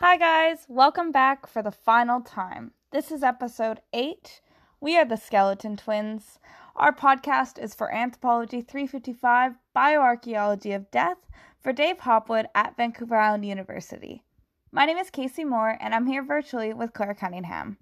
Hi, 0.00 0.16
guys. 0.16 0.64
Welcome 0.68 1.10
back 1.10 1.48
for 1.48 1.60
the 1.60 1.72
final 1.72 2.20
time. 2.20 2.70
This 2.92 3.10
is 3.10 3.24
episode 3.24 3.80
8. 3.92 4.40
We 4.80 4.96
are 4.96 5.04
the 5.04 5.16
Skeleton 5.16 5.76
Twins. 5.76 6.38
Our 6.76 6.92
podcast 6.92 7.60
is 7.60 7.74
for 7.74 7.92
Anthropology 7.92 8.60
355 8.60 9.56
Bioarchaeology 9.74 10.76
of 10.76 10.88
Death 10.92 11.16
for 11.60 11.72
Dave 11.72 11.98
Hopwood 11.98 12.46
at 12.54 12.76
Vancouver 12.76 13.16
Island 13.16 13.44
University. 13.44 14.22
My 14.70 14.86
name 14.86 14.98
is 14.98 15.10
Casey 15.10 15.42
Moore, 15.42 15.76
and 15.80 15.92
I'm 15.92 16.06
here 16.06 16.22
virtually 16.22 16.72
with 16.72 16.92
Claire 16.92 17.14
Cunningham. 17.14 17.76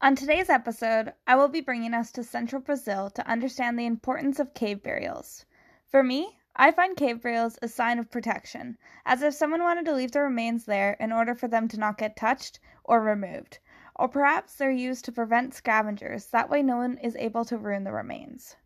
On 0.00 0.14
today's 0.14 0.48
episode, 0.48 1.12
I 1.26 1.34
will 1.34 1.48
be 1.48 1.60
bringing 1.60 1.92
us 1.92 2.12
to 2.12 2.22
central 2.22 2.62
Brazil 2.62 3.10
to 3.10 3.28
understand 3.28 3.76
the 3.76 3.86
importance 3.86 4.38
of 4.38 4.54
cave 4.54 4.80
burials. 4.80 5.44
For 5.88 6.04
me, 6.04 6.35
I 6.58 6.70
find 6.70 6.96
cave 6.96 7.20
burials 7.20 7.58
a 7.60 7.68
sign 7.68 7.98
of 7.98 8.10
protection, 8.10 8.78
as 9.04 9.20
if 9.20 9.34
someone 9.34 9.62
wanted 9.62 9.84
to 9.84 9.94
leave 9.94 10.12
their 10.12 10.24
remains 10.24 10.64
there 10.64 10.96
in 10.98 11.12
order 11.12 11.34
for 11.34 11.48
them 11.48 11.68
to 11.68 11.78
not 11.78 11.98
get 11.98 12.16
touched 12.16 12.60
or 12.82 13.02
removed. 13.02 13.58
Or 13.94 14.08
perhaps 14.08 14.54
they're 14.54 14.70
used 14.70 15.04
to 15.04 15.12
prevent 15.12 15.54
scavengers, 15.54 16.26
that 16.26 16.48
way 16.48 16.62
no 16.62 16.78
one 16.78 16.98
is 17.02 17.14
able 17.16 17.44
to 17.46 17.58
ruin 17.58 17.84
the 17.84 17.92
remains. 17.92 18.56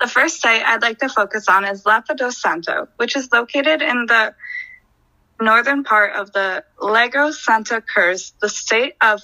The 0.00 0.06
first 0.06 0.40
site 0.40 0.64
I'd 0.64 0.82
like 0.82 0.98
to 1.00 1.08
focus 1.08 1.48
on 1.48 1.64
is 1.64 1.84
Lapa 1.84 2.14
do 2.14 2.30
Santo, 2.30 2.88
which 2.96 3.16
is 3.16 3.30
located 3.32 3.82
in 3.82 4.06
the 4.06 4.34
northern 5.40 5.82
part 5.84 6.14
of 6.14 6.32
the 6.32 6.64
Lago 6.80 7.32
Santa 7.32 7.80
Cruz, 7.80 8.32
the 8.40 8.48
state 8.48 8.94
of 9.00 9.20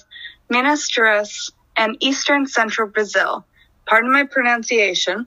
Minas 0.49 0.89
Gerais, 0.89 1.51
and 1.77 1.95
eastern 1.99 2.47
central 2.47 2.89
Brazil. 2.89 3.45
Pardon 3.85 4.11
my 4.11 4.25
pronunciation. 4.25 5.25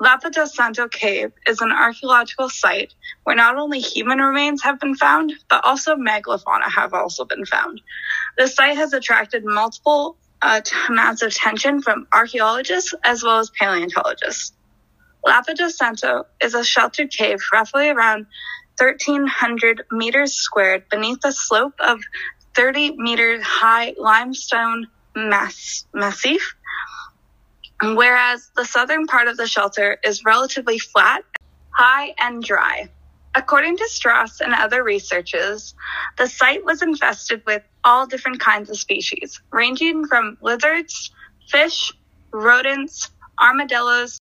Lapa 0.00 0.30
Santo 0.46 0.88
Cave 0.88 1.32
is 1.46 1.60
an 1.60 1.70
archaeological 1.70 2.48
site 2.50 2.94
where 3.22 3.36
not 3.36 3.56
only 3.56 3.78
human 3.80 4.18
remains 4.18 4.62
have 4.62 4.80
been 4.80 4.96
found, 4.96 5.32
but 5.48 5.64
also 5.64 5.94
megalofauna 5.94 6.70
have 6.70 6.92
also 6.92 7.24
been 7.24 7.44
found. 7.44 7.80
The 8.36 8.48
site 8.48 8.76
has 8.76 8.92
attracted 8.92 9.44
multiple 9.44 10.16
uh, 10.42 10.60
amounts 10.88 11.22
of 11.22 11.28
attention 11.28 11.80
from 11.80 12.06
archaeologists 12.12 12.92
as 13.04 13.22
well 13.22 13.38
as 13.38 13.50
paleontologists. 13.50 14.52
Lapa 15.24 15.54
Santo 15.70 16.26
is 16.42 16.54
a 16.54 16.64
sheltered 16.64 17.10
cave 17.10 17.38
roughly 17.52 17.88
around 17.88 18.26
1,300 18.78 19.84
meters 19.92 20.34
squared 20.34 20.88
beneath 20.90 21.24
a 21.24 21.32
slope 21.32 21.74
of 21.78 22.00
30 22.54 22.96
meter 22.96 23.40
high 23.40 23.94
limestone 23.96 24.88
mass- 25.14 25.86
massif 25.94 26.54
whereas 27.92 28.50
the 28.56 28.64
southern 28.64 29.06
part 29.06 29.28
of 29.28 29.36
the 29.36 29.46
shelter 29.46 29.98
is 30.04 30.24
relatively 30.24 30.78
flat, 30.78 31.22
high, 31.70 32.14
and 32.18 32.42
dry. 32.42 32.88
According 33.34 33.76
to 33.78 33.88
Strauss 33.88 34.40
and 34.40 34.54
other 34.54 34.82
researchers, 34.84 35.74
the 36.16 36.28
site 36.28 36.64
was 36.64 36.82
infested 36.82 37.42
with 37.46 37.62
all 37.82 38.06
different 38.06 38.40
kinds 38.40 38.70
of 38.70 38.78
species, 38.78 39.40
ranging 39.50 40.06
from 40.06 40.38
lizards, 40.40 41.10
fish, 41.48 41.92
rodents, 42.32 43.10
armadillos, 43.40 44.20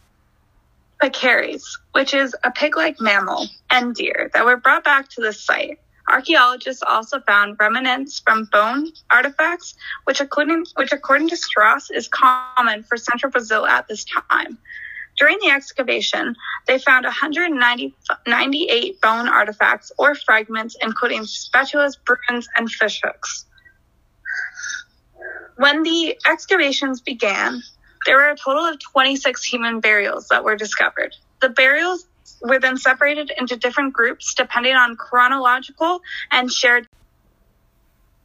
peccaries, 1.01 1.63
which 1.91 2.13
is 2.13 2.35
a 2.43 2.51
pig-like 2.51 3.01
mammal, 3.01 3.47
and 3.69 3.95
deer 3.95 4.29
that 4.33 4.45
were 4.45 4.57
brought 4.57 4.83
back 4.83 5.09
to 5.09 5.21
the 5.21 5.33
site. 5.33 5.79
Archaeologists 6.09 6.83
also 6.83 7.19
found 7.21 7.57
remnants 7.59 8.19
from 8.19 8.45
bone 8.51 8.91
artifacts, 9.09 9.75
which 10.05 10.19
according, 10.19 10.65
which 10.75 10.91
according 10.91 11.29
to 11.29 11.37
Strauss 11.37 11.89
is 11.91 12.07
common 12.07 12.83
for 12.83 12.97
central 12.97 13.31
Brazil 13.31 13.65
at 13.65 13.87
this 13.87 14.05
time. 14.05 14.57
During 15.17 15.37
the 15.41 15.51
excavation, 15.51 16.35
they 16.67 16.79
found 16.79 17.05
198 17.05 19.01
bone 19.01 19.27
artifacts 19.27 19.91
or 19.97 20.15
fragments, 20.15 20.75
including 20.81 21.23
spatulas, 21.23 21.97
brooms, 22.05 22.47
and 22.55 22.69
fishhooks. 22.69 23.45
When 25.57 25.83
the 25.83 26.17
excavations 26.25 27.01
began, 27.01 27.61
there 28.05 28.17
were 28.17 28.29
a 28.29 28.37
total 28.37 28.65
of 28.65 28.79
26 28.79 29.43
human 29.43 29.79
burials 29.79 30.27
that 30.29 30.43
were 30.43 30.55
discovered. 30.55 31.15
The 31.39 31.49
burials 31.49 32.07
were 32.41 32.59
then 32.59 32.77
separated 32.77 33.31
into 33.37 33.55
different 33.55 33.93
groups 33.93 34.33
depending 34.33 34.75
on 34.75 34.95
chronological 34.95 36.01
and 36.31 36.51
shared 36.51 36.87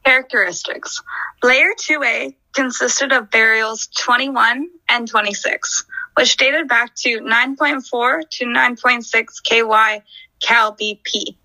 characteristics. 0.04 1.02
Layer 1.42 1.72
2A 1.78 2.34
consisted 2.54 3.12
of 3.12 3.30
burials 3.30 3.88
21 3.98 4.68
and 4.88 5.08
26, 5.08 5.84
which 6.16 6.36
dated 6.36 6.68
back 6.68 6.94
to 6.94 7.20
9.4 7.20 8.30
to 8.30 8.44
9.6 8.46 9.26
KY 9.44 10.02
Cal 10.40 10.76
BP. 10.76 11.36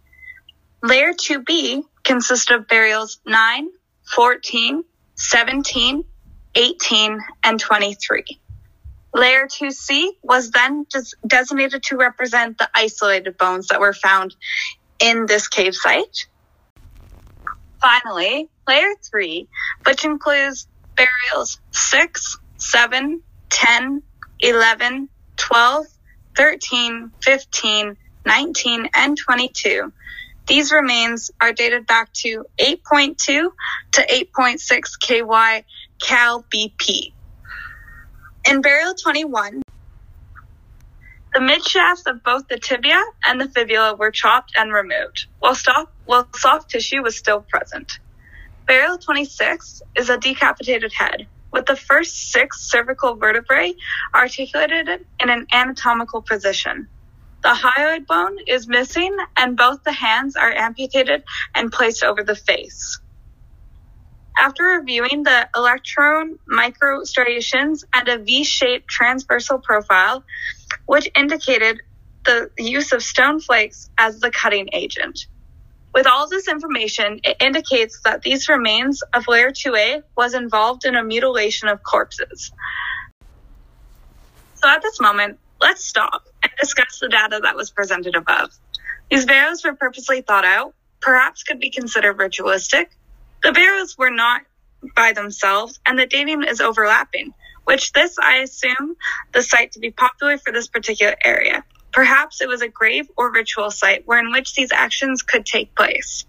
Layer 0.84 1.14
2B 1.14 1.84
consisted 2.04 2.56
of 2.56 2.68
burials 2.68 3.20
9, 3.26 3.70
14, 4.16 4.84
17, 5.16 6.04
18, 6.56 7.20
and 7.44 7.60
23. 7.60 8.41
Layer 9.16 9.48
2C 9.48 10.10
was 10.24 10.52
then 10.52 10.86
des- 10.92 11.16
designated 11.28 11.84
to 11.84 11.98
represent 11.98 12.58
the 12.60 12.70
isolated 12.76 13.38
bones 13.38 13.68
that 13.70 13.82
were 13.82 13.94
found 13.94 14.36
in 15.02 15.26
this 15.28 15.48
cave 15.48 15.76
site. 15.76 16.18
Finally, 17.82 18.50
layer 18.68 18.94
3, 19.12 19.48
which 19.88 20.06
includes 20.06 20.68
burials 20.98 21.60
6, 21.74 22.38
7, 22.60 23.22
10, 23.52 24.02
11, 24.42 25.10
12, 25.38 25.86
13, 26.38 27.12
15, 27.24 27.96
19, 28.26 28.88
and 28.96 29.18
22. 29.18 29.94
These 30.48 30.72
remains 30.74 31.32
are 31.42 31.54
dated 31.54 31.88
back 31.88 32.10
to 32.24 32.46
8.2 32.60 33.18
to 33.18 33.52
8.6 34.38 34.82
KY 35.02 35.66
Cal 36.02 36.46
BP. 36.54 37.14
In 38.50 38.62
burial 38.62 38.96
21, 38.96 39.62
the 41.34 41.40
midshafts 41.40 42.08
of 42.08 42.24
both 42.24 42.48
the 42.48 42.58
tibia 42.58 43.02
and 43.26 43.40
the 43.40 43.48
fibula 43.48 43.96
were 43.96 44.10
chopped 44.10 44.54
and 44.58 44.74
removed, 44.74 45.28
while, 45.40 45.54
stop, 45.54 45.94
while 46.06 46.28
soft 46.36 46.72
tissue 46.72 47.04
was 47.04 47.16
still 47.16 47.42
present. 47.42 48.00
Burial 48.66 48.98
26 48.98 49.84
is 49.96 50.10
a 50.10 50.18
decapitated 50.18 50.92
head, 50.92 51.28
with 51.52 51.68
the 51.68 51.76
first 51.76 52.32
six 52.32 52.62
cervical 52.62 53.16
vertebrae 53.16 53.76
articulated 54.14 54.90
in 55.20 55.30
an 55.30 55.46
anatomical 55.54 56.22
position. 56.24 56.88
The 57.44 57.50
hyoid 57.50 58.08
bone 58.08 58.38
is 58.48 58.68
missing, 58.68 59.16
and 59.38 59.56
both 59.56 59.84
the 59.84 59.92
hands 59.92 60.36
are 60.36 60.52
amputated 60.52 61.24
and 61.54 61.72
placed 61.72 62.04
over 62.04 62.24
the 62.24 62.36
face. 62.36 63.00
After 64.38 64.64
reviewing 64.64 65.24
the 65.24 65.50
electron 65.56 66.40
microstriations 66.50 67.84
and 67.94 68.08
a 68.08 68.18
V-shaped 68.18 68.88
transversal 68.88 69.60
profile, 69.60 70.24
which 70.86 71.10
indicated 71.16 71.82
the 72.24 72.50
use 72.58 72.92
of 72.92 73.04
stone 73.04 73.40
flakes 73.40 73.90
as 73.98 74.20
the 74.20 74.32
cutting 74.32 74.70
agent. 74.74 75.28
With 75.94 76.08
all 76.08 76.30
this 76.30 76.48
information, 76.48 77.20
it 77.24 77.38
indicates 77.42 78.00
that 78.02 78.22
these 78.22 78.48
remains 78.48 79.02
of 79.14 79.28
layer 79.28 79.52
2A 79.52 80.04
was 80.16 80.34
involved 80.34 80.86
in 80.86 80.96
a 80.96 81.04
mutilation 81.04 81.68
of 81.68 81.84
corpses. 81.84 82.52
So 84.56 84.70
at 84.70 84.82
this 84.82 85.02
moment, 85.02 85.40
let's 85.60 85.84
stop 85.84 86.24
and 86.44 86.52
discuss 86.60 87.00
the 87.00 87.10
data 87.10 87.40
that 87.44 87.56
was 87.56 87.72
presented 87.72 88.16
above. 88.16 88.52
These 89.10 89.26
burials 89.26 89.64
were 89.66 89.74
purposely 89.74 90.22
thought 90.22 90.46
out, 90.46 90.74
perhaps 91.02 91.44
could 91.44 91.60
be 91.60 91.70
considered 91.70 92.18
ritualistic, 92.20 92.92
the 93.44 93.52
burials 93.52 93.98
were 93.98 94.12
not 94.12 94.42
by 94.96 95.14
themselves, 95.14 95.80
and 95.86 95.98
the 95.98 96.06
dating 96.06 96.44
is 96.44 96.62
overlapping, 96.62 97.34
which 97.66 97.92
this 97.94 98.18
I 98.20 98.38
assume 98.38 98.96
the 99.32 99.42
site 99.42 99.74
to 99.74 99.80
be 99.80 99.92
popular 99.92 100.38
for 100.38 100.52
this 100.52 100.68
particular 100.68 101.16
area. 101.24 101.64
Perhaps 101.92 102.42
it 102.42 102.48
was 102.48 102.62
a 102.62 102.68
grave 102.68 103.10
or 103.18 103.32
ritual 103.32 103.70
site 103.70 104.08
where 104.08 104.20
in 104.20 104.32
which 104.32 104.56
these 104.56 104.72
actions 104.72 105.22
could 105.22 105.46
take 105.46 105.76
place. 105.76 106.26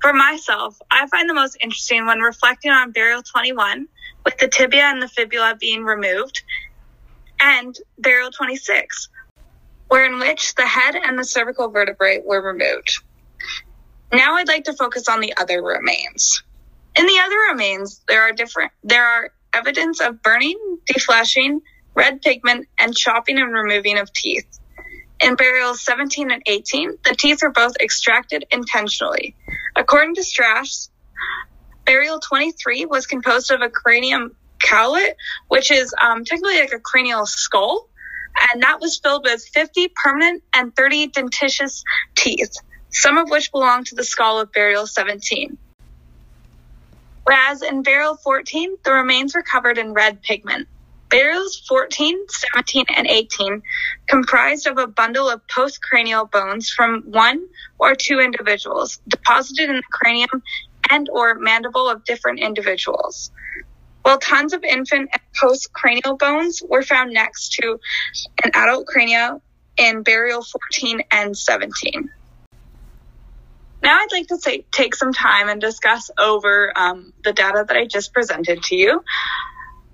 For 0.00 0.12
myself, 0.12 0.80
I 0.90 1.06
find 1.08 1.28
the 1.28 1.34
most 1.34 1.58
interesting 1.60 2.06
when 2.06 2.20
reflecting 2.20 2.70
on 2.70 2.92
burial 2.92 3.22
21, 3.22 3.86
with 4.24 4.38
the 4.38 4.48
tibia 4.48 4.84
and 4.84 5.02
the 5.02 5.08
fibula 5.08 5.56
being 5.60 5.84
removed, 5.84 6.42
and 7.38 7.76
burial 7.98 8.30
26, 8.30 9.08
where 9.88 10.06
in 10.06 10.18
which 10.18 10.54
the 10.54 10.66
head 10.66 10.94
and 10.94 11.18
the 11.18 11.24
cervical 11.24 11.68
vertebrae 11.68 12.22
were 12.24 12.40
removed. 12.40 13.00
Now 14.12 14.34
I'd 14.34 14.48
like 14.48 14.64
to 14.64 14.72
focus 14.72 15.08
on 15.08 15.20
the 15.20 15.36
other 15.36 15.62
remains. 15.62 16.42
In 16.96 17.06
the 17.06 17.20
other 17.24 17.36
remains, 17.52 18.00
there 18.08 18.22
are 18.22 18.32
different, 18.32 18.72
there 18.82 19.06
are 19.06 19.30
evidence 19.54 20.00
of 20.00 20.22
burning, 20.22 20.58
defleshing, 20.86 21.60
red 21.94 22.20
pigment, 22.22 22.68
and 22.78 22.96
chopping 22.96 23.38
and 23.38 23.52
removing 23.52 23.98
of 23.98 24.12
teeth. 24.12 24.58
In 25.20 25.36
burials 25.36 25.84
17 25.84 26.30
and 26.30 26.42
18, 26.46 26.98
the 27.04 27.14
teeth 27.14 27.40
were 27.42 27.50
both 27.50 27.76
extracted 27.80 28.44
intentionally. 28.50 29.36
According 29.76 30.14
to 30.16 30.24
Strauss, 30.24 30.90
burial 31.84 32.18
23 32.20 32.86
was 32.86 33.06
composed 33.06 33.50
of 33.50 33.60
a 33.60 33.68
cranium 33.68 34.34
calotte, 34.60 35.14
which 35.48 35.70
is 35.70 35.94
um, 36.02 36.24
technically 36.24 36.58
like 36.58 36.72
a 36.72 36.80
cranial 36.80 37.26
skull, 37.26 37.88
and 38.52 38.62
that 38.62 38.80
was 38.80 38.98
filled 38.98 39.24
with 39.24 39.44
50 39.52 39.88
permanent 39.88 40.42
and 40.54 40.74
30 40.74 41.08
deciduous 41.08 41.84
teeth. 42.16 42.56
Some 42.90 43.18
of 43.18 43.30
which 43.30 43.52
belong 43.52 43.84
to 43.84 43.94
the 43.94 44.04
skull 44.04 44.40
of 44.40 44.52
burial 44.52 44.86
17. 44.86 45.56
Whereas 47.24 47.62
in 47.62 47.82
burial 47.82 48.16
14, 48.16 48.76
the 48.84 48.92
remains 48.92 49.34
were 49.34 49.42
covered 49.42 49.78
in 49.78 49.92
red 49.92 50.22
pigment. 50.22 50.68
Burials 51.10 51.62
14, 51.68 52.26
17, 52.28 52.84
and 52.96 53.06
18 53.06 53.62
comprised 54.06 54.66
of 54.66 54.78
a 54.78 54.86
bundle 54.86 55.28
of 55.28 55.40
postcranial 55.48 56.30
bones 56.30 56.70
from 56.70 57.02
one 57.02 57.46
or 57.78 57.94
two 57.94 58.20
individuals 58.20 59.00
deposited 59.08 59.68
in 59.68 59.76
the 59.76 59.82
cranium 59.90 60.42
and 60.88 61.08
or 61.10 61.34
mandible 61.34 61.88
of 61.88 62.04
different 62.04 62.40
individuals. 62.40 63.30
While 64.02 64.18
tons 64.18 64.52
of 64.52 64.64
infant 64.64 65.10
and 65.12 65.22
postcranial 65.40 66.18
bones 66.18 66.62
were 66.66 66.82
found 66.82 67.12
next 67.12 67.52
to 67.54 67.78
an 68.44 68.50
adult 68.54 68.86
cranium 68.86 69.40
in 69.76 70.02
burial 70.02 70.42
14 70.42 71.02
and 71.10 71.36
17. 71.36 72.08
Now 73.82 73.98
I'd 73.98 74.12
like 74.12 74.28
to 74.28 74.36
say, 74.36 74.64
take 74.70 74.94
some 74.94 75.12
time 75.12 75.48
and 75.48 75.60
discuss 75.60 76.10
over 76.18 76.72
um, 76.76 77.12
the 77.24 77.32
data 77.32 77.64
that 77.66 77.76
I 77.76 77.86
just 77.86 78.12
presented 78.12 78.62
to 78.64 78.76
you. 78.76 79.02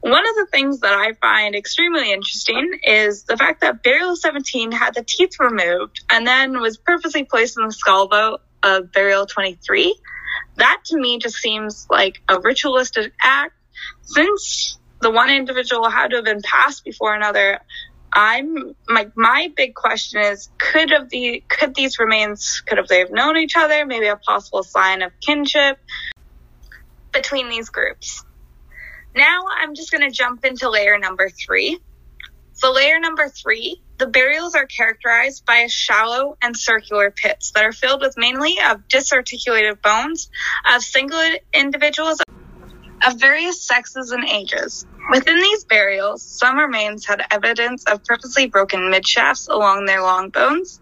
One 0.00 0.28
of 0.28 0.34
the 0.36 0.46
things 0.50 0.80
that 0.80 0.92
I 0.92 1.14
find 1.14 1.54
extremely 1.54 2.12
interesting 2.12 2.78
is 2.84 3.24
the 3.24 3.36
fact 3.36 3.62
that 3.62 3.82
Burial 3.82 4.14
17 4.14 4.72
had 4.72 4.94
the 4.94 5.02
teeth 5.02 5.38
removed 5.40 6.04
and 6.10 6.26
then 6.26 6.60
was 6.60 6.76
purposely 6.76 7.24
placed 7.24 7.58
in 7.58 7.66
the 7.66 7.72
skull 7.72 8.08
boat 8.08 8.40
of 8.62 8.92
Burial 8.92 9.26
23. 9.26 9.98
That 10.56 10.82
to 10.86 10.98
me 10.98 11.18
just 11.18 11.36
seems 11.36 11.86
like 11.90 12.22
a 12.28 12.40
ritualistic 12.40 13.12
act. 13.20 13.54
Since 14.02 14.78
the 15.00 15.10
one 15.10 15.30
individual 15.30 15.88
had 15.90 16.10
to 16.10 16.16
have 16.16 16.24
been 16.24 16.42
passed 16.42 16.84
before 16.84 17.14
another, 17.14 17.60
I'm 18.18 18.74
my 18.88 19.08
my 19.14 19.52
big 19.54 19.74
question 19.74 20.22
is 20.22 20.48
could 20.56 20.90
of 20.90 21.10
the 21.10 21.44
could 21.48 21.74
these 21.74 21.98
remains 21.98 22.62
could 22.66 22.78
have 22.78 22.88
they 22.88 23.00
have 23.00 23.10
known 23.10 23.36
each 23.36 23.56
other? 23.56 23.84
Maybe 23.84 24.06
a 24.06 24.16
possible 24.16 24.62
sign 24.62 25.02
of 25.02 25.12
kinship 25.20 25.78
between 27.12 27.50
these 27.50 27.68
groups. 27.68 28.24
Now 29.14 29.42
I'm 29.54 29.74
just 29.74 29.92
going 29.92 30.00
to 30.00 30.10
jump 30.10 30.46
into 30.46 30.70
layer 30.70 30.98
number 30.98 31.28
three. 31.28 31.78
So 32.54 32.72
layer 32.72 32.98
number 32.98 33.28
three, 33.28 33.82
the 33.98 34.06
burials 34.06 34.54
are 34.54 34.64
characterized 34.64 35.44
by 35.44 35.56
a 35.56 35.68
shallow 35.68 36.38
and 36.40 36.56
circular 36.56 37.10
pits 37.10 37.50
that 37.50 37.64
are 37.64 37.72
filled 37.72 38.00
with 38.00 38.14
mainly 38.16 38.56
of 38.66 38.88
disarticulated 38.88 39.82
bones 39.82 40.30
of 40.74 40.82
single 40.82 41.20
individuals 41.52 42.22
of 43.04 43.20
various 43.20 43.62
sexes 43.62 44.10
and 44.10 44.24
ages. 44.24 44.86
Within 45.10 45.38
these 45.38 45.64
burials, 45.64 46.22
some 46.22 46.58
remains 46.58 47.06
had 47.06 47.22
evidence 47.30 47.84
of 47.84 48.04
purposely 48.04 48.46
broken 48.46 48.90
midshafts 48.90 49.48
along 49.48 49.86
their 49.86 50.02
long 50.02 50.30
bones, 50.30 50.80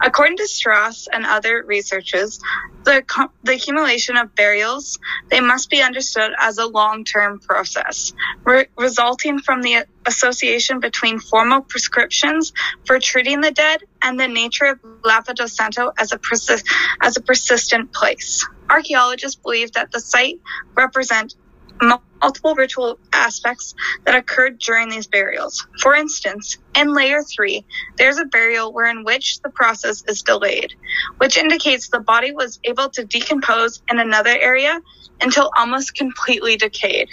According 0.00 0.36
to 0.38 0.46
Strauss 0.46 1.08
and 1.10 1.24
other 1.24 1.64
researchers, 1.66 2.38
the, 2.84 3.02
the 3.42 3.54
accumulation 3.54 4.16
of 4.16 4.34
burials, 4.34 4.98
they 5.30 5.40
must 5.40 5.70
be 5.70 5.82
understood 5.82 6.32
as 6.38 6.58
a 6.58 6.66
long-term 6.66 7.40
process, 7.40 8.12
re- 8.44 8.66
resulting 8.78 9.38
from 9.38 9.62
the 9.62 9.86
association 10.04 10.80
between 10.80 11.18
formal 11.18 11.62
prescriptions 11.62 12.52
for 12.84 13.00
treating 13.00 13.40
the 13.40 13.50
dead 13.50 13.82
and 14.02 14.20
the 14.20 14.28
nature 14.28 14.66
of 14.66 14.78
Lapa 15.02 15.34
do 15.34 15.48
Santo 15.48 15.92
as 15.98 16.12
a, 16.12 16.18
persi- 16.18 16.64
as 17.00 17.16
a 17.16 17.22
persistent 17.22 17.92
place. 17.92 18.46
Archaeologists 18.68 19.40
believe 19.40 19.72
that 19.72 19.90
the 19.92 20.00
site 20.00 20.40
represents 20.74 21.36
multiple 21.80 22.54
ritual 22.54 22.98
aspects 23.12 23.74
that 24.04 24.14
occurred 24.14 24.58
during 24.58 24.88
these 24.88 25.06
burials. 25.06 25.66
For 25.80 25.94
instance, 25.94 26.58
in 26.74 26.94
layer 26.94 27.22
three, 27.22 27.64
there's 27.96 28.18
a 28.18 28.24
burial 28.24 28.72
wherein 28.72 29.04
which 29.04 29.40
the 29.42 29.50
process 29.50 30.02
is 30.08 30.22
delayed, 30.22 30.74
which 31.18 31.36
indicates 31.36 31.88
the 31.88 32.00
body 32.00 32.32
was 32.32 32.58
able 32.64 32.88
to 32.90 33.04
decompose 33.04 33.82
in 33.90 33.98
another 33.98 34.30
area 34.30 34.80
until 35.20 35.50
almost 35.56 35.94
completely 35.94 36.56
decayed. 36.56 37.08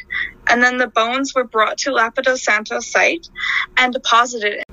And 0.47 0.61
then 0.61 0.77
the 0.77 0.87
bones 0.87 1.33
were 1.33 1.45
brought 1.45 1.79
to 1.79 1.91
Lapa 1.91 2.21
do 2.21 2.35
Santo 2.35 2.79
site 2.79 3.27
and 3.77 3.93
deposited 3.93 4.63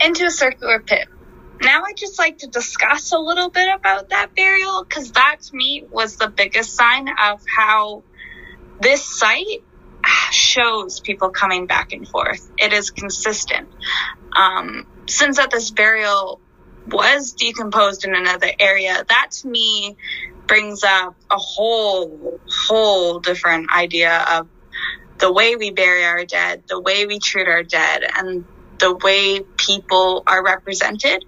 into 0.00 0.26
a 0.26 0.30
circular 0.30 0.80
pit. 0.80 1.08
Now 1.60 1.84
I'd 1.84 1.96
just 1.96 2.18
like 2.18 2.38
to 2.38 2.46
discuss 2.46 3.12
a 3.12 3.18
little 3.18 3.48
bit 3.48 3.72
about 3.74 4.10
that 4.10 4.34
burial 4.34 4.84
because 4.84 5.12
that 5.12 5.36
to 5.40 5.56
me 5.56 5.84
was 5.90 6.16
the 6.16 6.28
biggest 6.28 6.74
sign 6.74 7.08
of 7.08 7.40
how 7.56 8.02
this 8.80 9.04
site 9.04 9.62
shows 10.30 11.00
people 11.00 11.30
coming 11.30 11.66
back 11.66 11.92
and 11.92 12.06
forth. 12.08 12.50
It 12.58 12.72
is 12.72 12.90
consistent. 12.90 13.68
Um, 14.36 14.86
since 15.06 15.36
that 15.36 15.50
this 15.50 15.70
burial 15.70 16.40
was 16.86 17.32
decomposed 17.32 18.04
in 18.04 18.14
another 18.14 18.50
area, 18.58 19.04
that 19.08 19.30
to 19.30 19.48
me 19.48 19.96
brings 20.46 20.82
up 20.82 21.14
a 21.30 21.38
whole, 21.38 22.38
whole 22.68 23.20
different 23.20 23.72
idea 23.72 24.24
of 24.32 24.48
the 25.18 25.32
way 25.32 25.56
we 25.56 25.70
bury 25.70 26.04
our 26.04 26.24
dead, 26.24 26.64
the 26.68 26.80
way 26.80 27.06
we 27.06 27.18
treat 27.18 27.48
our 27.48 27.62
dead, 27.62 28.02
and 28.16 28.44
the 28.78 28.94
way 28.94 29.40
people 29.56 30.22
are 30.26 30.44
represented. 30.44 31.24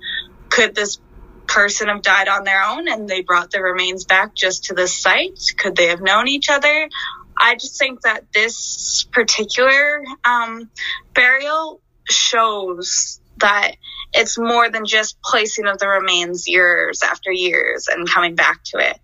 Could 0.50 0.74
this 0.74 0.98
person 1.46 1.88
have 1.88 2.02
died 2.02 2.28
on 2.28 2.44
their 2.44 2.62
own 2.62 2.88
and 2.88 3.08
they 3.08 3.22
brought 3.22 3.50
the 3.50 3.62
remains 3.62 4.04
back 4.04 4.34
just 4.34 4.64
to 4.64 4.74
this 4.74 5.00
site? 5.00 5.38
Could 5.56 5.76
they 5.76 5.86
have 5.86 6.00
known 6.00 6.28
each 6.28 6.50
other? 6.50 6.88
I 7.38 7.54
just 7.54 7.78
think 7.78 8.02
that 8.02 8.24
this 8.32 9.06
particular 9.12 10.04
um, 10.24 10.70
burial 11.14 11.80
shows 12.08 13.20
that 13.38 13.72
it's 14.12 14.38
more 14.38 14.70
than 14.70 14.86
just 14.86 15.18
placing 15.22 15.66
of 15.66 15.78
the 15.78 15.88
remains 15.88 16.48
years 16.48 17.02
after 17.02 17.30
years 17.30 17.88
and 17.88 18.08
coming 18.08 18.34
back 18.34 18.62
to 18.64 18.78
it. 18.78 18.98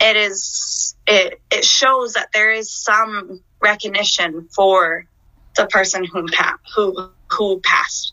It 0.00 0.16
is 0.16 0.96
it 1.06 1.40
it 1.50 1.64
shows 1.64 2.14
that 2.14 2.28
there 2.34 2.52
is 2.52 2.72
some 2.72 3.40
recognition 3.62 4.48
for 4.54 5.06
the 5.56 5.66
person 5.66 6.04
who 6.04 6.26
pa- 6.26 6.58
who 6.74 7.10
who 7.30 7.60
passed. 7.60 8.12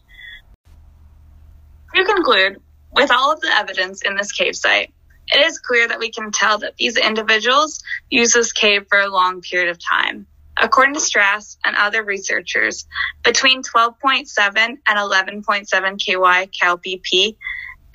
To 1.96 2.06
conclude, 2.06 2.58
with 2.92 3.12
all 3.12 3.34
of 3.34 3.42
the 3.42 3.50
evidence 3.50 4.04
in 4.04 4.16
this 4.16 4.32
cave 4.32 4.56
site, 4.56 4.94
it 5.32 5.46
is 5.46 5.60
clear 5.60 5.88
that 5.88 6.00
we 6.00 6.12
can 6.12 6.32
tell 6.32 6.60
that 6.60 6.78
these 6.78 6.98
individuals 6.98 7.84
used 8.10 8.34
this 8.34 8.52
cave 8.52 8.88
for 8.90 9.00
a 9.00 9.10
long 9.10 9.42
period 9.42 9.70
of 9.70 9.80
time. 9.80 10.26
According 10.62 10.96
to 10.96 11.00
Strauss 11.00 11.58
and 11.64 11.76
other 11.76 12.04
researchers, 12.04 12.86
between 13.24 13.64
12.7 13.64 14.58
and 14.58 14.80
11.7 14.86 16.00
ky 16.00 16.50
cal 16.60 16.78
BP 16.78 17.38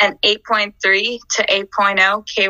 and 0.00 0.20
8.3 0.22 1.18
to 1.30 1.46
8.0 1.46 2.26
ky 2.26 2.46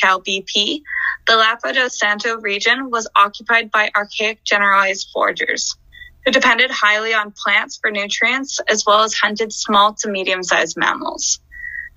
cal 0.00 0.22
BP, 0.22 0.82
the 1.26 1.36
Lapa 1.36 1.72
do 1.72 1.88
Santo 1.90 2.38
region 2.38 2.90
was 2.90 3.08
occupied 3.14 3.70
by 3.70 3.90
archaic 3.94 4.42
generalized 4.44 5.08
foragers 5.12 5.76
who 6.24 6.32
depended 6.32 6.70
highly 6.70 7.12
on 7.12 7.32
plants 7.32 7.78
for 7.80 7.90
nutrients 7.90 8.60
as 8.68 8.84
well 8.86 9.02
as 9.02 9.14
hunted 9.14 9.52
small 9.52 9.94
to 9.94 10.08
medium 10.08 10.42
sized 10.42 10.76
mammals. 10.76 11.40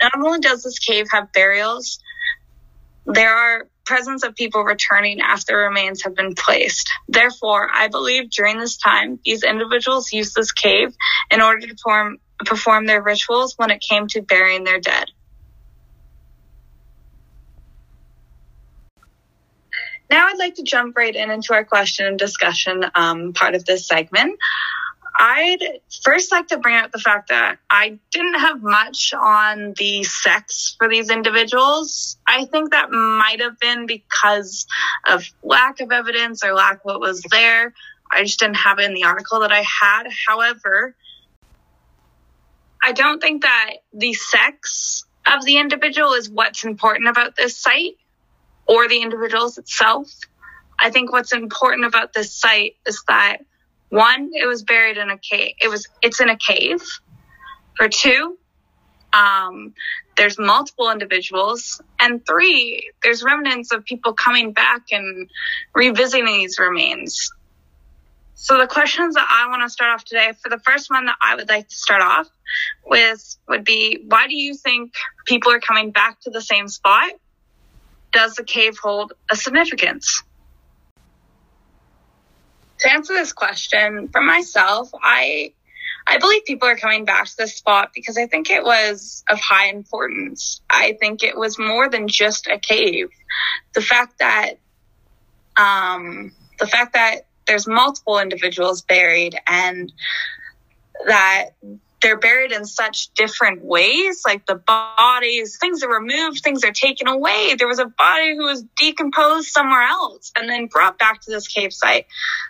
Not 0.02 0.12
only 0.18 0.40
does 0.40 0.64
this 0.64 0.80
cave 0.80 1.08
have 1.12 1.32
burials 1.32 2.00
there 3.06 3.36
are 3.36 3.68
presence 3.86 4.24
of 4.24 4.36
people 4.36 4.64
returning 4.64 5.20
after 5.22 5.58
remains 5.58 6.04
have 6.04 6.16
been 6.16 6.36
placed. 6.36 6.90
Therefore, 7.08 7.70
I 7.74 7.88
believe 7.88 8.30
during 8.30 8.60
this 8.60 8.78
time, 8.78 9.20
these 9.26 9.44
individuals 9.44 10.14
used 10.14 10.36
this 10.36 10.52
cave 10.52 10.96
in 11.32 11.42
order 11.42 11.68
to 11.68 11.74
perform, 11.74 12.18
perform 12.46 12.86
their 12.86 13.02
rituals 13.02 13.56
when 13.58 13.72
it 13.72 13.84
came 13.88 14.08
to 14.08 14.22
burying 14.22 14.64
their 14.64 14.80
dead. 14.80 15.08
Now 20.10 20.28
I'd 20.28 20.38
like 20.38 20.56
to 20.56 20.64
jump 20.64 20.98
right 20.98 21.16
in 21.16 21.32
into 21.32 21.54
our 21.54 21.64
question 21.64 22.06
and 22.06 22.20
discussion 22.20 22.86
um, 22.96 23.32
part 23.32 23.56
of 23.56 23.64
this 23.66 23.88
segment. 23.88 24.38
I'd 25.24 25.60
first 26.04 26.32
like 26.32 26.48
to 26.48 26.58
bring 26.58 26.78
up 26.78 26.92
the 26.92 26.98
fact 26.98 27.30
that 27.30 27.60
I 27.70 28.00
didn't 28.10 28.40
have 28.40 28.64
much 28.64 29.14
on 29.14 29.76
the 29.78 30.04
sex 30.04 30.76
for 30.80 30.90
these 30.90 31.12
individuals. 31.12 32.18
I 32.26 32.46
think 32.46 32.72
that 32.72 32.90
might 32.90 33.40
have 33.40 33.60
been 33.60 33.86
because 33.86 34.66
of 35.08 35.24
lack 35.44 35.80
of 35.80 35.92
evidence 35.92 36.44
or 36.44 36.56
lack 36.56 36.78
of 36.78 36.82
what 36.86 37.00
was 37.00 37.22
there. 37.30 37.72
I 38.12 38.24
just 38.24 38.40
didn't 38.40 38.56
have 38.56 38.80
it 38.80 38.86
in 38.86 38.96
the 38.96 39.04
article 39.04 39.42
that 39.42 39.52
I 39.52 39.64
had. 39.64 40.08
However, 40.28 40.96
I 42.82 42.92
don't 42.92 43.22
think 43.22 43.44
that 43.44 43.74
the 43.94 44.14
sex 44.14 45.06
of 45.28 45.46
the 45.46 45.60
individual 45.60 46.14
is 46.14 46.32
what's 46.32 46.64
important 46.64 47.10
about 47.10 47.36
this 47.36 47.56
site 47.56 47.98
or 48.66 48.88
the 48.88 49.04
individuals 49.04 49.60
itself. 49.60 50.12
I 50.80 50.90
think 50.90 51.12
what's 51.12 51.32
important 51.32 51.86
about 51.86 52.12
this 52.12 52.34
site 52.34 52.78
is 52.88 53.04
that 53.08 53.38
one, 53.92 54.32
it 54.34 54.48
was 54.48 54.64
buried 54.64 54.98
in 54.98 55.10
a 55.10 55.18
cave. 55.18 55.54
It 55.62 55.68
was, 55.68 55.88
it's 56.02 56.22
in 56.22 56.30
a 56.30 56.38
cave. 56.38 56.82
For 57.76 57.90
two, 57.90 58.38
um, 59.12 59.74
there's 60.16 60.40
multiple 60.40 60.90
individuals. 60.90 61.82
And 62.00 62.26
three, 62.26 62.90
there's 63.04 63.22
remnants 63.22 63.74
of 63.74 63.84
people 63.84 64.14
coming 64.14 64.54
back 64.54 64.84
and 64.92 65.30
revisiting 65.76 66.26
these 66.26 66.58
remains. 66.58 67.32
So 68.36 68.58
the 68.58 68.66
questions 68.66 69.16
that 69.16 69.28
I 69.30 69.50
want 69.50 69.62
to 69.64 69.70
start 69.70 69.92
off 69.92 70.06
today, 70.06 70.32
for 70.42 70.50
the 70.50 70.60
first 70.60 70.90
one 70.90 71.06
that 71.06 71.18
I 71.22 71.36
would 71.36 71.50
like 71.50 71.68
to 71.68 71.76
start 71.76 72.02
off 72.02 72.28
with 72.86 73.38
would 73.50 73.66
be, 73.66 74.06
why 74.08 74.28
do 74.28 74.36
you 74.36 74.56
think 74.56 74.94
people 75.26 75.52
are 75.52 75.60
coming 75.60 75.92
back 75.92 76.20
to 76.22 76.30
the 76.32 76.42
same 76.42 76.70
spot? 76.70 77.12
Does 78.14 78.36
the 78.36 78.44
cave 78.44 78.78
hold 78.82 79.14
a 79.30 79.36
significance? 79.36 80.24
Answer 82.92 83.14
this 83.14 83.34
question, 83.34 84.10
for 84.10 84.22
myself, 84.22 84.90
I 85.02 85.54
I 86.08 86.18
believe 86.18 86.46
people 86.46 86.68
are 86.68 86.76
coming 86.76 87.06
back 87.06 87.26
to 87.28 87.38
this 87.38 87.56
spot 87.56 87.92
because 87.94 88.18
I 88.18 88.26
think 88.28 88.50
it 88.50 88.64
was 88.64 89.24
of 89.30 89.40
high 89.40 89.68
importance. 89.68 90.62
I 90.70 90.98
think 91.00 91.24
it 91.24 91.38
was 91.38 91.60
more 91.60 91.90
than 91.90 92.08
just 92.08 92.48
a 92.48 92.58
cave. 92.58 93.10
The 93.74 93.82
fact 93.82 94.20
that, 94.20 94.56
um, 95.56 96.32
the 96.60 96.68
fact 96.68 96.94
that 96.94 97.28
there's 97.46 97.68
multiple 97.68 98.20
individuals 98.20 98.82
buried 98.82 99.38
and 99.48 99.92
that 101.08 101.52
they're 102.02 102.18
buried 102.18 102.52
in 102.52 102.66
such 102.66 103.14
different 103.14 103.64
ways. 103.64 104.24
Like 104.26 104.46
the 104.46 104.56
bodies, 104.56 105.58
things 105.58 105.84
are 105.84 105.94
removed, 105.94 106.42
things 106.44 106.64
are 106.64 106.72
taken 106.72 107.08
away. 107.08 107.56
There 107.58 107.68
was 107.68 107.80
a 107.80 107.86
body 107.86 108.36
who 108.36 108.44
was 108.44 108.64
decomposed 108.76 109.48
somewhere 109.48 109.84
else 109.84 110.32
and 110.38 110.50
then 110.50 110.68
brought 110.68 110.98
back 110.98 111.22
to 111.22 111.32
this 111.32 111.48
cave 111.48 111.72
site. 111.72 112.08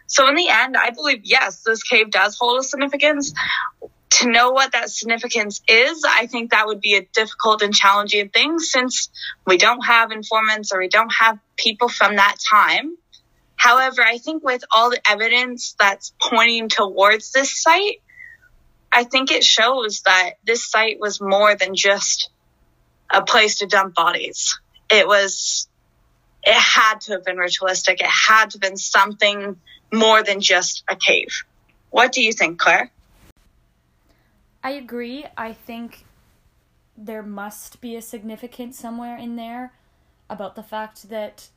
So 0.07 0.27
in 0.27 0.35
the 0.35 0.49
end, 0.49 0.77
I 0.77 0.91
believe, 0.91 1.21
yes, 1.23 1.63
this 1.63 1.83
cave 1.83 2.11
does 2.11 2.37
hold 2.39 2.59
a 2.59 2.63
significance. 2.63 3.33
To 4.19 4.29
know 4.29 4.51
what 4.51 4.73
that 4.73 4.89
significance 4.89 5.61
is, 5.67 6.03
I 6.07 6.27
think 6.27 6.51
that 6.51 6.67
would 6.67 6.81
be 6.81 6.95
a 6.95 7.01
difficult 7.01 7.61
and 7.61 7.73
challenging 7.73 8.29
thing 8.29 8.59
since 8.59 9.09
we 9.47 9.57
don't 9.57 9.83
have 9.85 10.11
informants 10.11 10.73
or 10.73 10.79
we 10.79 10.89
don't 10.89 11.11
have 11.19 11.39
people 11.57 11.87
from 11.87 12.17
that 12.17 12.35
time. 12.49 12.97
However, 13.55 14.01
I 14.01 14.17
think 14.17 14.43
with 14.43 14.63
all 14.73 14.89
the 14.89 14.99
evidence 15.09 15.75
that's 15.79 16.13
pointing 16.21 16.67
towards 16.67 17.31
this 17.31 17.61
site, 17.61 18.01
I 18.91 19.03
think 19.05 19.31
it 19.31 19.43
shows 19.43 20.01
that 20.01 20.31
this 20.43 20.69
site 20.69 20.99
was 20.99 21.21
more 21.21 21.55
than 21.55 21.75
just 21.75 22.29
a 23.09 23.21
place 23.21 23.59
to 23.59 23.67
dump 23.67 23.95
bodies. 23.95 24.59
It 24.89 25.07
was, 25.07 25.67
it 26.43 26.55
had 26.55 27.01
to 27.01 27.13
have 27.13 27.23
been 27.23 27.37
ritualistic. 27.37 28.01
It 28.01 28.07
had 28.07 28.51
to 28.51 28.55
have 28.55 28.61
been 28.61 28.77
something 28.77 29.57
more 29.93 30.23
than 30.23 30.41
just 30.41 30.83
a 30.89 30.95
cave. 30.95 31.43
What 31.89 32.11
do 32.11 32.21
you 32.21 32.33
think, 32.33 32.59
Claire? 32.59 32.91
I 34.63 34.71
agree. 34.71 35.25
I 35.37 35.53
think 35.53 36.05
there 36.97 37.23
must 37.23 37.81
be 37.81 37.95
a 37.95 38.01
significance 38.01 38.77
somewhere 38.77 39.17
in 39.17 39.35
there 39.35 39.73
about 40.29 40.55
the 40.55 40.63
fact 40.63 41.09
that 41.09 41.49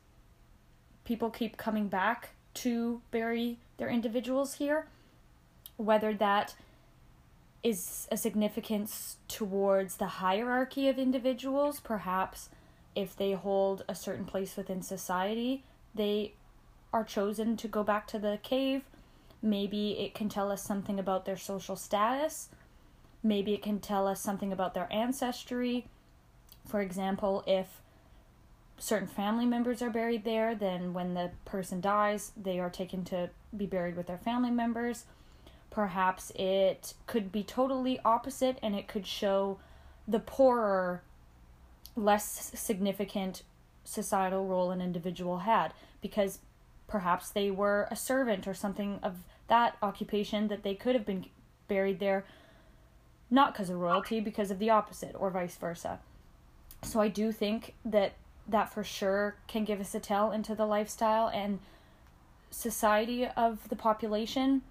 people 1.03 1.29
keep 1.29 1.55
coming 1.55 1.87
back 1.87 2.31
to 2.55 3.01
bury 3.11 3.57
their 3.77 3.89
individuals 3.89 4.55
here. 4.55 4.87
Whether 5.77 6.13
that 6.15 6.55
is 7.65 8.07
a 8.11 8.17
significance 8.17 9.17
towards 9.27 9.97
the 9.97 10.05
hierarchy 10.05 10.87
of 10.87 10.99
individuals. 10.99 11.79
Perhaps 11.79 12.49
if 12.95 13.15
they 13.17 13.31
hold 13.31 13.83
a 13.87 13.95
certain 13.95 14.23
place 14.23 14.55
within 14.55 14.83
society, 14.83 15.63
they 15.95 16.33
are 16.93 17.03
chosen 17.03 17.57
to 17.57 17.67
go 17.67 17.83
back 17.83 18.05
to 18.05 18.19
the 18.19 18.37
cave. 18.43 18.83
Maybe 19.41 19.99
it 19.99 20.13
can 20.13 20.29
tell 20.29 20.51
us 20.51 20.61
something 20.61 20.99
about 20.99 21.25
their 21.25 21.37
social 21.37 21.75
status. 21.75 22.49
Maybe 23.23 23.55
it 23.55 23.63
can 23.63 23.79
tell 23.79 24.07
us 24.07 24.21
something 24.21 24.53
about 24.53 24.75
their 24.75 24.87
ancestry. 24.93 25.87
For 26.67 26.81
example, 26.81 27.43
if 27.47 27.81
certain 28.77 29.07
family 29.07 29.47
members 29.47 29.81
are 29.81 29.89
buried 29.89 30.23
there, 30.23 30.53
then 30.53 30.93
when 30.93 31.15
the 31.15 31.31
person 31.45 31.81
dies, 31.81 32.31
they 32.37 32.59
are 32.59 32.69
taken 32.69 33.03
to 33.05 33.31
be 33.57 33.65
buried 33.65 33.95
with 33.95 34.05
their 34.05 34.19
family 34.19 34.51
members. 34.51 35.05
Perhaps 35.75 36.31
it 36.35 36.93
could 37.05 37.33
be 37.33 37.43
totally 37.43 37.99
opposite 38.05 38.57
and 38.63 38.73
it 38.77 38.87
could 38.87 39.05
show 39.05 39.59
the 40.07 40.21
poorer, 40.21 41.03
less 41.97 42.53
significant 42.55 43.43
societal 43.83 44.47
role 44.47 44.71
an 44.71 44.79
individual 44.79 45.39
had 45.39 45.73
because 46.01 46.39
perhaps 46.87 47.29
they 47.29 47.51
were 47.51 47.89
a 47.91 47.95
servant 47.97 48.47
or 48.47 48.53
something 48.53 48.99
of 49.03 49.15
that 49.49 49.75
occupation 49.81 50.47
that 50.47 50.63
they 50.63 50.75
could 50.75 50.95
have 50.95 51.05
been 51.05 51.25
buried 51.67 51.99
there 51.99 52.23
not 53.29 53.51
because 53.51 53.69
of 53.69 53.77
royalty 53.77 54.21
because 54.21 54.51
of 54.51 54.59
the 54.59 54.69
opposite 54.69 55.13
or 55.19 55.29
vice 55.29 55.57
versa. 55.57 55.99
So 56.83 57.01
i 57.01 57.09
do 57.09 57.33
think 57.33 57.73
that 57.83 58.13
that 58.47 58.73
for 58.73 58.83
sure 58.83 59.35
can 59.47 59.65
give 59.65 59.81
us 59.81 59.93
a 59.93 59.99
tell 59.99 60.31
into 60.31 60.55
the 60.55 60.65
lifestyle 60.65 61.27
and 61.27 61.59
society 62.49 63.27
of 63.27 63.67
the 63.67 63.75
population 63.75 64.61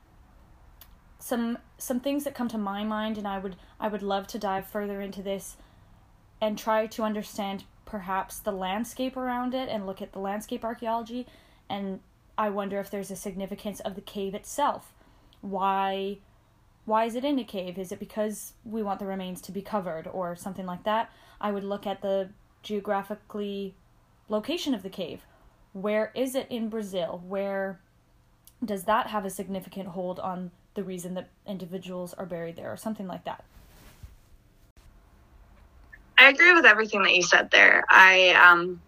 some 1.19 1.59
some 1.79 2.01
things 2.01 2.25
that 2.25 2.35
come 2.35 2.49
to 2.49 2.59
my 2.59 2.85
mind 2.85 3.19
and 3.19 3.27
I 3.27 3.39
would 3.39 3.57
I 3.81 3.89
would 3.89 4.03
love 4.03 4.27
to 4.29 4.39
dive 4.39 4.67
further 4.67 5.01
into 5.01 5.23
this 5.23 5.57
and 6.41 6.59
try 6.59 6.87
to 6.87 7.03
understand 7.03 7.65
perhaps 7.85 8.39
the 8.39 8.53
landscape 8.53 9.17
around 9.17 9.55
it 9.55 9.69
and 9.69 9.87
look 9.87 10.03
at 10.03 10.13
the 10.13 10.19
landscape 10.19 10.65
archaeology 10.65 11.27
and 11.69 12.01
I 12.37 12.51
wonder 12.51 12.81
if 12.81 12.91
there's 12.91 13.11
a 13.11 13.17
significance 13.17 13.81
of 13.81 13.95
the 13.95 14.01
cave 14.01 14.35
itself. 14.35 14.93
Why 15.41 16.19
why 16.85 17.05
is 17.05 17.15
it 17.15 17.25
in 17.25 17.39
a 17.39 17.45
cave? 17.45 17.79
Is 17.79 17.93
it 17.93 17.99
because 17.99 18.55
we 18.65 18.83
want 18.83 18.99
the 18.99 19.07
remains 19.07 19.41
to 19.43 19.53
be 19.53 19.63
covered 19.63 20.07
or 20.07 20.37
something 20.37 20.67
like 20.67 20.85
that? 20.85 21.11
I 21.41 21.51
would 21.51 21.65
look 21.65 21.87
at 21.87 22.03
the 22.03 22.31
geographically 22.63 23.75
location 24.29 24.75
of 24.75 24.83
the 24.83 24.91
cave. 24.91 25.23
Where 25.73 26.13
is 26.15 26.35
it 26.35 26.47
in 26.51 26.69
Brazil? 26.69 27.23
Where 27.27 27.81
does 28.65 28.85
that 28.85 29.09
have 29.09 29.25
a 29.25 29.31
significant 29.31 29.89
hold 29.89 30.21
on 30.21 30.51
the 30.75 30.83
reason 30.83 31.15
that 31.15 31.29
individuals 31.47 32.15
are 32.15 32.27
buried 32.27 32.57
there 32.57 32.73
or 32.73 32.77
something 32.77 33.07
like 33.07 33.25
that. 33.25 33.45
I 36.19 36.29
agree 36.29 36.53
with 36.53 36.65
everything 36.65 37.03
that 37.03 37.15
you 37.15 37.23
said 37.23 37.51
there. 37.51 37.85
I 37.89 38.31
um 38.31 38.81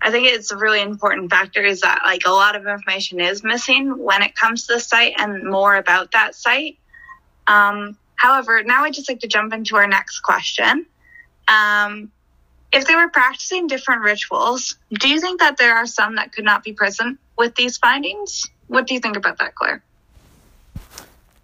I 0.00 0.10
think 0.10 0.28
it's 0.28 0.50
a 0.50 0.56
really 0.56 0.82
important 0.82 1.30
factor 1.30 1.62
is 1.62 1.80
that 1.80 2.02
like 2.04 2.26
a 2.26 2.30
lot 2.30 2.56
of 2.56 2.66
information 2.66 3.20
is 3.20 3.42
missing 3.42 3.98
when 3.98 4.22
it 4.22 4.34
comes 4.34 4.66
to 4.66 4.74
the 4.74 4.80
site 4.80 5.14
and 5.18 5.44
more 5.44 5.76
about 5.76 6.12
that 6.12 6.34
site. 6.34 6.78
Um, 7.46 7.96
however, 8.14 8.62
now 8.62 8.84
I'd 8.84 8.92
just 8.92 9.08
like 9.08 9.20
to 9.20 9.28
jump 9.28 9.52
into 9.54 9.76
our 9.76 9.86
next 9.86 10.20
question. 10.20 10.86
Um, 11.48 12.12
if 12.72 12.86
they 12.86 12.94
were 12.94 13.08
practicing 13.08 13.68
different 13.68 14.02
rituals, 14.02 14.76
do 14.92 15.08
you 15.08 15.20
think 15.20 15.40
that 15.40 15.56
there 15.56 15.76
are 15.76 15.86
some 15.86 16.16
that 16.16 16.32
could 16.32 16.44
not 16.44 16.62
be 16.62 16.72
present 16.72 17.18
with 17.38 17.54
these 17.54 17.78
findings? 17.78 18.44
What 18.66 18.86
do 18.86 18.94
you 18.94 19.00
think 19.00 19.16
about 19.16 19.38
that, 19.38 19.54
Claire? 19.54 19.82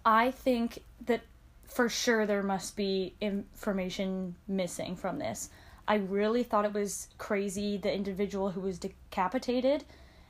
I 0.05 0.31
think 0.31 0.83
that 1.05 1.21
for 1.65 1.89
sure 1.89 2.25
there 2.25 2.43
must 2.43 2.75
be 2.75 3.15
information 3.21 4.35
missing 4.47 4.95
from 4.95 5.19
this. 5.19 5.49
I 5.87 5.95
really 5.95 6.43
thought 6.43 6.65
it 6.65 6.73
was 6.73 7.09
crazy 7.17 7.77
the 7.77 7.93
individual 7.93 8.51
who 8.51 8.61
was 8.61 8.79
decapitated, 8.79 9.83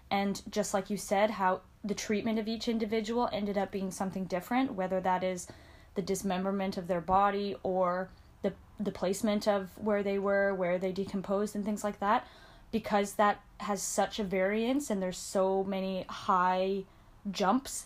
and 0.10 0.42
just 0.50 0.74
like 0.74 0.90
you 0.90 0.98
said, 0.98 1.32
how 1.32 1.62
the 1.84 1.94
treatment 1.94 2.40
of 2.40 2.48
each 2.48 2.68
individual 2.68 3.30
ended 3.32 3.58
up 3.58 3.72
being 3.72 3.92
something 3.92 4.26
different, 4.26 4.74
whether 4.74 5.00
that 5.02 5.24
is 5.24 5.48
the 5.96 6.02
dismemberment 6.02 6.78
of 6.78 6.88
their 6.88 7.02
body 7.02 7.56
or 7.62 8.10
the 8.42 8.54
the 8.80 8.92
placement 8.92 9.48
of 9.48 9.70
where 9.78 10.02
they 10.02 10.18
were, 10.18 10.54
where 10.54 10.78
they 10.80 10.92
decomposed, 10.92 11.56
and 11.56 11.66
things 11.66 11.84
like 11.84 12.00
that, 12.00 12.26
because 12.72 13.14
that 13.14 13.42
has 13.60 13.82
such 13.82 14.20
a 14.20 14.24
variance 14.24 14.90
and 14.90 15.02
there's 15.02 15.18
so 15.18 15.64
many 15.64 16.06
high 16.10 16.84
jumps 17.32 17.86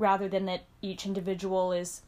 rather 0.00 0.28
than 0.28 0.46
that 0.46 0.64
each 0.80 1.04
individual 1.06 1.72
is 1.72 2.02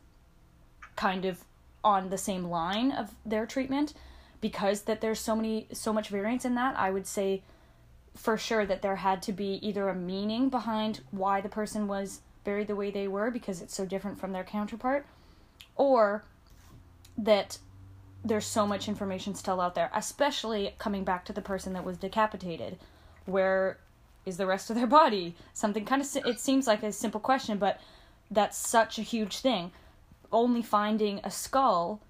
kind 0.97 1.25
of 1.25 1.45
on 1.85 2.11
the 2.11 2.19
same 2.19 2.45
line 2.45 2.91
of 2.91 3.15
their 3.25 3.47
treatment. 3.47 3.95
Because 4.41 4.83
that 4.83 5.01
there's 5.01 5.21
so 5.21 5.37
many 5.37 5.69
so 5.73 5.93
much 5.93 6.09
variance 6.09 6.45
in 6.45 6.57
that 6.57 6.77
i 6.77 6.91
would 6.91 7.07
say 7.07 7.43
for 8.17 8.37
sure 8.37 8.67
that 8.67 8.83
there 8.83 8.97
had 8.97 9.23
to 9.23 9.33
be 9.33 9.59
either 9.67 9.89
a 9.89 9.95
meaning 9.95 10.49
behind 10.49 11.01
why 11.11 11.41
the 11.41 11.49
person 11.49 11.87
was 11.87 12.21
buried 12.45 12.67
the 12.67 12.77
way 12.77 12.91
they 12.91 13.09
were 13.09 13.31
because 13.31 13.63
it's 13.63 13.75
so 13.75 13.87
different 13.87 14.19
from 14.19 14.33
their 14.33 14.45
counterpart 14.45 15.07
or 15.77 16.25
that 17.17 17.59
there's 18.25 18.47
so 18.47 18.67
much 18.67 18.89
information 18.89 19.35
still 19.35 19.61
out 19.61 19.75
there 19.77 19.91
especially 19.95 20.75
coming 20.79 21.05
back 21.05 21.25
to 21.25 21.33
the 21.33 21.41
person 21.41 21.73
that 21.73 21.85
was 21.85 21.97
decapitated 21.97 22.79
where 23.27 23.79
is 24.25 24.37
the 24.37 24.47
rest 24.47 24.71
of 24.71 24.77
their 24.77 24.87
body? 24.87 25.35
Something 25.53 25.85
kind 25.85 26.03
of 26.03 26.09
it 26.27 26.41
seems 26.41 26.67
like 26.67 26.83
a 26.83 26.93
simple 26.93 27.21
question, 27.21 27.59
but 27.59 27.81
that's 28.31 28.57
such 28.57 28.99
a 28.99 29.03
huge 29.03 29.39
thing. 29.39 29.73
Only 30.31 30.63
finding 30.63 31.21
a 31.25 31.31
skull 31.31 32.01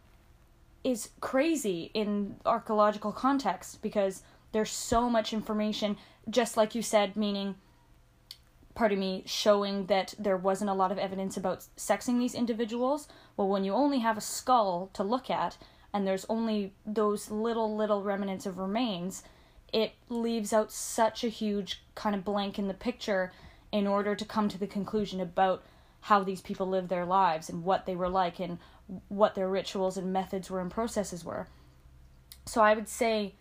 is 0.85 1.11
crazy 1.21 1.90
in 1.95 2.37
archaeological 2.45 3.12
context 3.12 3.83
because 3.83 4.23
there's 4.52 4.71
so 4.71 5.09
much 5.09 5.33
information 5.33 5.97
just 6.28 6.57
like 6.57 6.75
you 6.75 6.83
said 6.83 7.16
meaning 7.16 7.54
pardon 8.75 8.99
me 8.99 9.23
showing 9.26 9.87
that 9.87 10.14
there 10.19 10.37
wasn't 10.37 10.71
a 10.71 10.75
lot 10.75 10.90
of 10.92 10.99
evidence 10.99 11.37
about 11.37 11.64
sexing 11.76 12.19
these 12.19 12.35
individuals 12.35 13.09
well 13.37 13.49
when 13.49 13.64
you 13.64 13.73
only 13.73 14.00
have 14.00 14.16
a 14.16 14.21
skull 14.21 14.90
to 14.92 15.02
look 15.02 15.31
at 15.31 15.57
and 15.92 16.07
there's 16.07 16.26
only 16.28 16.73
those 16.87 17.31
little 17.31 17.76
little 17.76 18.02
remnants 18.02 18.47
of 18.47 18.59
remains 18.59 19.23
it 19.72 19.92
leaves 20.08 20.52
out 20.52 20.70
such 20.70 21.24
a 21.24 21.28
huge 21.28 21.82
kind 21.94 22.14
of 22.14 22.24
blank 22.24 22.58
in 22.58 22.68
the 22.68 22.74
picture 22.74 23.32
in 23.70 23.86
order 23.86 24.14
to 24.14 24.24
come 24.24 24.48
to 24.48 24.58
the 24.58 24.66
conclusion 24.66 25.20
about 25.20 25.64
how 26.02 26.22
these 26.22 26.40
people 26.40 26.66
lived 26.66 26.88
their 26.88 27.06
lives 27.06 27.48
and 27.48 27.64
what 27.64 27.86
they 27.86 27.96
were 27.96 28.08
like 28.08 28.38
and 28.38 28.58
what 29.08 29.34
their 29.34 29.48
rituals 29.48 29.96
and 29.96 30.12
methods 30.12 30.50
were 30.50 30.60
and 30.60 30.70
processes 30.70 31.24
were. 31.24 31.46
So 32.44 32.60
I 32.60 32.74
would 32.74 32.88
say 32.88 33.34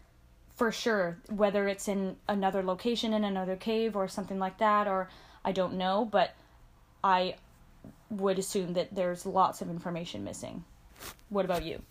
for 0.56 0.72
sure, 0.72 1.18
whether 1.28 1.68
it's 1.68 1.88
in 1.88 2.18
another 2.28 2.62
location 2.62 3.14
in 3.14 3.24
another 3.24 3.56
cave 3.56 3.96
or 3.96 4.08
something 4.08 4.38
like 4.38 4.60
that, 4.60 4.88
or 4.88 5.10
I 5.44 5.52
don't 5.52 5.74
know, 5.74 6.06
but 6.06 6.36
I 7.04 7.36
would 8.10 8.38
assume 8.38 8.74
that 8.74 8.94
there's 8.94 9.26
lots 9.26 9.62
of 9.62 9.70
information 9.70 10.24
missing. 10.24 10.64
What 11.30 11.46
about 11.46 11.66
you? 11.66 11.82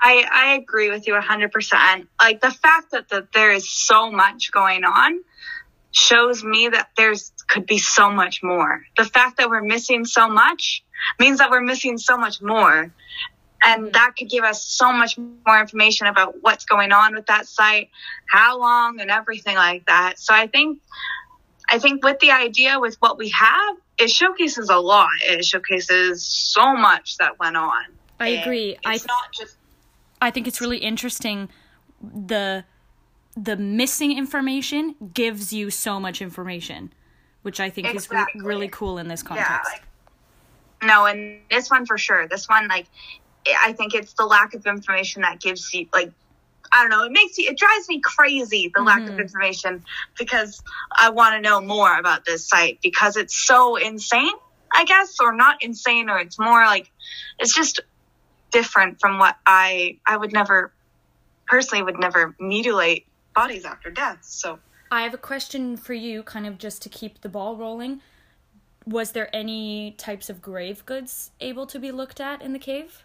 I, 0.00 0.24
I 0.30 0.54
agree 0.54 0.90
with 0.90 1.06
you 1.06 1.14
100%. 1.14 2.06
Like 2.20 2.40
the 2.40 2.50
fact 2.50 2.92
that, 2.92 3.08
that 3.10 3.32
there 3.32 3.52
is 3.52 3.68
so 3.68 4.10
much 4.10 4.50
going 4.50 4.84
on 4.84 5.22
shows 5.92 6.42
me 6.42 6.68
that 6.68 6.90
there's 6.96 7.32
could 7.48 7.66
be 7.66 7.78
so 7.78 8.10
much 8.10 8.42
more. 8.42 8.86
The 8.96 9.04
fact 9.04 9.38
that 9.38 9.50
we're 9.50 9.62
missing 9.62 10.04
so 10.04 10.28
much 10.28 10.84
means 11.18 11.38
that 11.38 11.50
we're 11.50 11.62
missing 11.62 11.98
so 11.98 12.16
much 12.16 12.40
more. 12.40 12.92
And 13.62 13.82
mm-hmm. 13.82 13.92
that 13.92 14.14
could 14.16 14.30
give 14.30 14.44
us 14.44 14.64
so 14.64 14.92
much 14.92 15.18
more 15.18 15.60
information 15.60 16.06
about 16.06 16.42
what's 16.42 16.64
going 16.64 16.92
on 16.92 17.14
with 17.14 17.26
that 17.26 17.46
site, 17.46 17.90
how 18.26 18.58
long 18.58 19.00
and 19.00 19.10
everything 19.10 19.56
like 19.56 19.86
that. 19.86 20.18
So 20.18 20.32
I 20.32 20.46
think 20.46 20.80
I 21.68 21.78
think 21.78 22.02
with 22.04 22.18
the 22.20 22.30
idea 22.32 22.80
with 22.80 22.96
what 23.00 23.18
we 23.18 23.28
have, 23.30 23.76
it 23.98 24.10
showcases 24.10 24.70
a 24.70 24.78
lot. 24.78 25.08
It 25.22 25.44
showcases 25.44 26.24
so 26.24 26.74
much 26.74 27.18
that 27.18 27.38
went 27.38 27.56
on. 27.56 27.84
I 28.18 28.28
agree. 28.28 28.76
It's 28.84 29.04
I 29.04 29.06
not 29.06 29.32
just 29.32 29.56
I 30.20 30.30
think 30.30 30.46
it's 30.46 30.60
really 30.60 30.78
interesting 30.78 31.48
the 32.02 32.64
the 33.36 33.56
missing 33.56 34.16
information 34.16 34.96
gives 35.14 35.52
you 35.52 35.70
so 35.70 36.00
much 36.00 36.20
information, 36.20 36.92
which 37.42 37.60
I 37.60 37.70
think 37.70 37.88
exactly. 37.88 38.18
is 38.18 38.42
re- 38.42 38.48
really 38.48 38.68
cool 38.68 38.98
in 38.98 39.08
this 39.08 39.22
context. 39.22 39.50
Yeah, 39.50 39.72
like, 39.72 39.82
no, 40.82 41.06
and 41.06 41.40
this 41.50 41.70
one 41.70 41.86
for 41.86 41.96
sure. 41.96 42.26
This 42.26 42.48
one, 42.48 42.66
like, 42.68 42.86
I 43.62 43.72
think 43.72 43.94
it's 43.94 44.14
the 44.14 44.26
lack 44.26 44.54
of 44.54 44.66
information 44.66 45.22
that 45.22 45.40
gives 45.40 45.72
you, 45.72 45.86
like, 45.92 46.10
I 46.72 46.82
don't 46.82 46.90
know, 46.90 47.04
it 47.04 47.12
makes 47.12 47.38
you, 47.38 47.48
it 47.48 47.56
drives 47.56 47.88
me 47.88 48.00
crazy, 48.00 48.68
the 48.68 48.80
mm-hmm. 48.80 48.86
lack 48.86 49.02
of 49.02 49.10
mm-hmm. 49.10 49.20
information, 49.20 49.84
because 50.18 50.62
I 50.96 51.10
want 51.10 51.34
to 51.34 51.40
know 51.40 51.60
more 51.60 51.98
about 51.98 52.24
this 52.24 52.48
site 52.48 52.80
because 52.82 53.16
it's 53.16 53.36
so 53.36 53.76
insane, 53.76 54.32
I 54.72 54.84
guess, 54.84 55.16
or 55.20 55.32
not 55.32 55.62
insane, 55.62 56.10
or 56.10 56.18
it's 56.18 56.38
more 56.38 56.64
like, 56.64 56.90
it's 57.38 57.54
just 57.54 57.80
different 58.50 59.00
from 59.00 59.18
what 59.18 59.36
I, 59.46 59.98
I 60.06 60.16
would 60.16 60.32
never, 60.32 60.72
personally 61.46 61.82
would 61.82 61.98
never 61.98 62.34
mutilate 62.38 63.06
bodies 63.34 63.64
after 63.64 63.90
death. 63.90 64.18
So 64.22 64.58
I 64.90 65.02
have 65.02 65.14
a 65.14 65.18
question 65.18 65.76
for 65.76 65.94
you, 65.94 66.22
kind 66.22 66.46
of 66.46 66.58
just 66.58 66.82
to 66.82 66.88
keep 66.88 67.20
the 67.20 67.28
ball 67.28 67.56
rolling. 67.56 68.00
Was 68.86 69.12
there 69.12 69.34
any 69.34 69.92
types 69.92 70.30
of 70.30 70.42
grave 70.42 70.84
goods 70.84 71.30
able 71.40 71.66
to 71.66 71.78
be 71.78 71.92
looked 71.92 72.20
at 72.20 72.42
in 72.42 72.52
the 72.52 72.58
cave? 72.58 73.04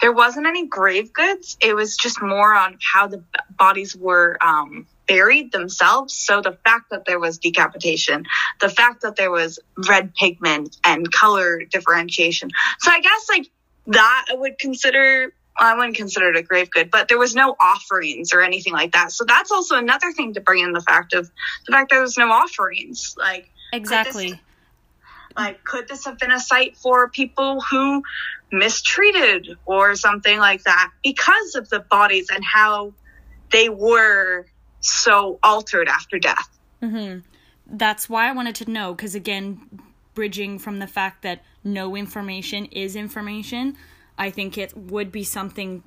There 0.00 0.12
wasn't 0.12 0.46
any 0.46 0.66
grave 0.66 1.12
goods. 1.12 1.58
It 1.60 1.76
was 1.76 1.96
just 1.96 2.22
more 2.22 2.54
on 2.54 2.78
how 2.80 3.06
the 3.06 3.22
bodies 3.58 3.94
were 3.94 4.38
um, 4.40 4.86
buried 5.06 5.52
themselves. 5.52 6.14
So 6.14 6.40
the 6.40 6.56
fact 6.64 6.88
that 6.90 7.04
there 7.04 7.18
was 7.18 7.36
decapitation, 7.36 8.24
the 8.60 8.70
fact 8.70 9.02
that 9.02 9.16
there 9.16 9.30
was 9.30 9.58
red 9.88 10.14
pigment 10.14 10.78
and 10.84 11.10
color 11.12 11.62
differentiation. 11.64 12.48
So 12.78 12.90
I 12.90 13.00
guess 13.00 13.26
like 13.28 13.50
that 13.86 14.26
I 14.30 14.34
would 14.34 14.58
consider 14.58 15.32
I 15.60 15.74
wouldn't 15.74 15.96
consider 15.96 16.30
it 16.30 16.36
a 16.36 16.42
grave 16.42 16.70
good, 16.70 16.90
but 16.90 17.08
there 17.08 17.18
was 17.18 17.34
no 17.34 17.54
offerings 17.60 18.32
or 18.32 18.40
anything 18.40 18.72
like 18.72 18.92
that. 18.92 19.12
So 19.12 19.24
that's 19.24 19.50
also 19.50 19.76
another 19.76 20.10
thing 20.12 20.34
to 20.34 20.40
bring 20.40 20.64
in 20.64 20.72
the 20.72 20.80
fact 20.80 21.12
of 21.12 21.30
the 21.66 21.72
fact 21.72 21.90
there 21.90 22.00
was 22.00 22.16
no 22.16 22.30
offerings. 22.30 23.14
Like 23.18 23.50
exactly. 23.72 24.30
Could 24.30 24.38
this, 24.38 25.36
like 25.36 25.64
could 25.64 25.88
this 25.88 26.04
have 26.06 26.18
been 26.18 26.32
a 26.32 26.40
site 26.40 26.76
for 26.76 27.10
people 27.10 27.60
who 27.60 28.02
mistreated 28.50 29.58
or 29.66 29.94
something 29.96 30.38
like 30.38 30.62
that 30.64 30.90
because 31.02 31.54
of 31.56 31.68
the 31.68 31.80
bodies 31.80 32.28
and 32.32 32.44
how 32.44 32.94
they 33.52 33.68
were 33.68 34.46
so 34.80 35.38
altered 35.42 35.88
after 35.88 36.18
death? 36.18 36.58
Mm-hmm. 36.82 37.20
That's 37.66 38.08
why 38.08 38.28
I 38.28 38.32
wanted 38.32 38.54
to 38.56 38.70
know 38.70 38.94
because 38.94 39.14
again, 39.14 39.60
bridging 40.20 40.58
from 40.58 40.80
the 40.80 40.86
fact 40.86 41.22
that 41.22 41.42
no 41.64 41.96
information 41.96 42.66
is 42.66 42.94
information 42.94 43.74
I 44.18 44.28
think 44.28 44.58
it 44.58 44.76
would 44.76 45.10
be 45.10 45.24
something 45.24 45.82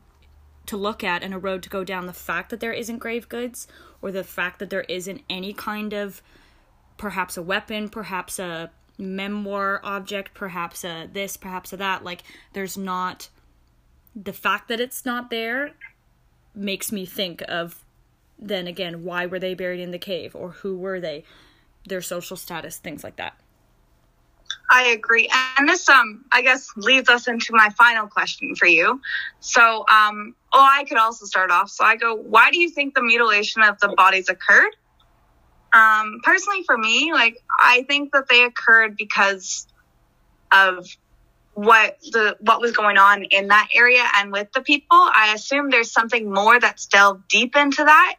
to 0.66 0.76
look 0.76 1.04
at 1.04 1.22
and 1.22 1.36
a 1.36 1.38
road 1.38 1.62
to 1.62 1.70
go 1.70 1.84
down 1.84 2.08
the 2.08 2.14
fact 2.14 2.50
that 2.50 2.60
there 2.60 2.74
isn't 2.74 2.98
grave 2.98 3.30
goods 3.30 3.68
or 4.02 4.12
the 4.12 4.24
fact 4.24 4.58
that 4.58 4.72
there 4.72 4.86
isn't 4.90 5.22
any 5.30 5.54
kind 5.54 5.94
of 5.94 6.24
perhaps 6.98 7.38
a 7.38 7.44
weapon, 7.44 7.90
perhaps 7.90 8.40
a 8.40 8.72
memoir 8.98 9.80
object, 9.84 10.34
perhaps 10.34 10.84
a 10.84 11.08
this, 11.14 11.38
perhaps 11.38 11.72
a 11.72 11.78
that. 11.78 12.04
Like 12.04 12.24
there's 12.54 12.76
not 12.76 13.30
the 14.16 14.34
fact 14.34 14.68
that 14.70 14.80
it's 14.80 15.06
not 15.06 15.30
there 15.30 15.74
makes 16.56 16.92
me 16.92 17.06
think 17.06 17.44
of 17.48 17.86
then 18.40 18.66
again 18.66 19.04
why 19.04 19.28
were 19.28 19.38
they 19.38 19.54
buried 19.54 19.80
in 19.80 19.92
the 19.92 20.00
cave 20.00 20.36
or 20.36 20.50
who 20.50 20.76
were 20.76 21.00
they 21.00 21.24
their 21.88 22.02
social 22.02 22.36
status 22.36 22.78
things 22.78 23.04
like 23.04 23.18
that 23.18 23.38
I 24.70 24.88
agree. 24.88 25.30
And 25.58 25.68
this, 25.68 25.88
um, 25.90 26.26
I 26.32 26.42
guess, 26.42 26.70
leads 26.76 27.10
us 27.10 27.28
into 27.28 27.54
my 27.54 27.70
final 27.78 28.08
question 28.08 28.56
for 28.56 28.68
you. 28.68 29.02
So, 29.40 29.86
um, 29.90 30.36
oh, 30.54 30.62
I 30.62 30.86
could 30.86 30.98
also 30.98 31.26
start 31.26 31.52
off. 31.52 31.70
So 31.70 31.84
I 31.84 31.96
go, 31.96 32.16
why 32.16 32.52
do 32.52 32.60
you 32.60 32.70
think 32.70 32.96
the 32.96 33.04
mutilation 33.04 33.62
of 33.62 33.80
the 33.80 33.90
bodies 33.90 34.30
occurred? 34.30 34.76
Um, 35.74 36.20
personally, 36.24 36.64
for 36.64 36.78
me, 36.78 37.14
like, 37.14 37.38
I 37.60 37.84
think 37.88 38.12
that 38.14 38.28
they 38.30 38.44
occurred 38.44 38.96
because 38.96 39.68
of 40.52 40.88
what 41.56 42.00
the 42.12 42.36
what 42.40 42.62
was 42.62 42.72
going 42.72 42.98
on 42.98 43.24
in 43.26 43.48
that 43.50 43.70
area 43.76 44.04
and 44.16 44.32
with 44.32 44.52
the 44.54 44.62
people. 44.62 44.98
I 44.98 45.34
assume 45.36 45.70
there's 45.70 45.92
something 45.92 46.32
more 46.32 46.60
that's 46.60 46.88
delved 46.88 47.28
deep 47.28 47.56
into 47.56 47.84
that. 47.84 48.16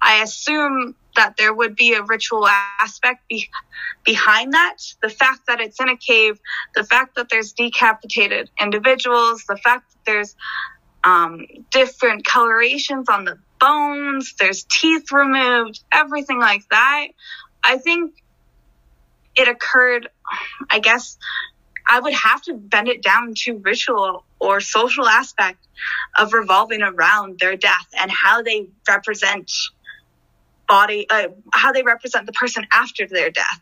I 0.00 0.22
assume 0.22 0.94
that 1.16 1.36
there 1.36 1.52
would 1.52 1.76
be 1.76 1.94
a 1.94 2.02
ritual 2.02 2.46
aspect 2.46 3.26
be- 3.28 3.48
behind 4.04 4.54
that. 4.54 4.76
The 5.02 5.08
fact 5.08 5.46
that 5.48 5.60
it's 5.60 5.80
in 5.80 5.88
a 5.88 5.96
cave, 5.96 6.40
the 6.74 6.84
fact 6.84 7.16
that 7.16 7.28
there's 7.28 7.52
decapitated 7.52 8.50
individuals, 8.60 9.44
the 9.48 9.56
fact 9.56 9.90
that 9.90 9.98
there's 10.06 10.36
um, 11.04 11.46
different 11.70 12.24
colorations 12.24 13.08
on 13.08 13.24
the 13.24 13.38
bones, 13.58 14.34
there's 14.38 14.64
teeth 14.64 15.12
removed, 15.12 15.82
everything 15.92 16.38
like 16.38 16.62
that. 16.70 17.08
I 17.62 17.78
think 17.78 18.14
it 19.36 19.48
occurred, 19.48 20.08
I 20.70 20.80
guess, 20.80 21.18
I 21.88 21.98
would 21.98 22.14
have 22.14 22.42
to 22.42 22.54
bend 22.54 22.88
it 22.88 23.02
down 23.02 23.34
to 23.38 23.56
ritual 23.58 24.24
or 24.38 24.60
social 24.60 25.06
aspect 25.06 25.66
of 26.18 26.32
revolving 26.32 26.82
around 26.82 27.38
their 27.38 27.56
death 27.56 27.86
and 27.98 28.10
how 28.10 28.42
they 28.42 28.68
represent 28.88 29.50
body, 30.70 31.06
uh, 31.10 31.28
how 31.52 31.72
they 31.72 31.82
represent 31.82 32.24
the 32.26 32.32
person 32.32 32.64
after 32.70 33.06
their 33.06 33.30
death. 33.30 33.60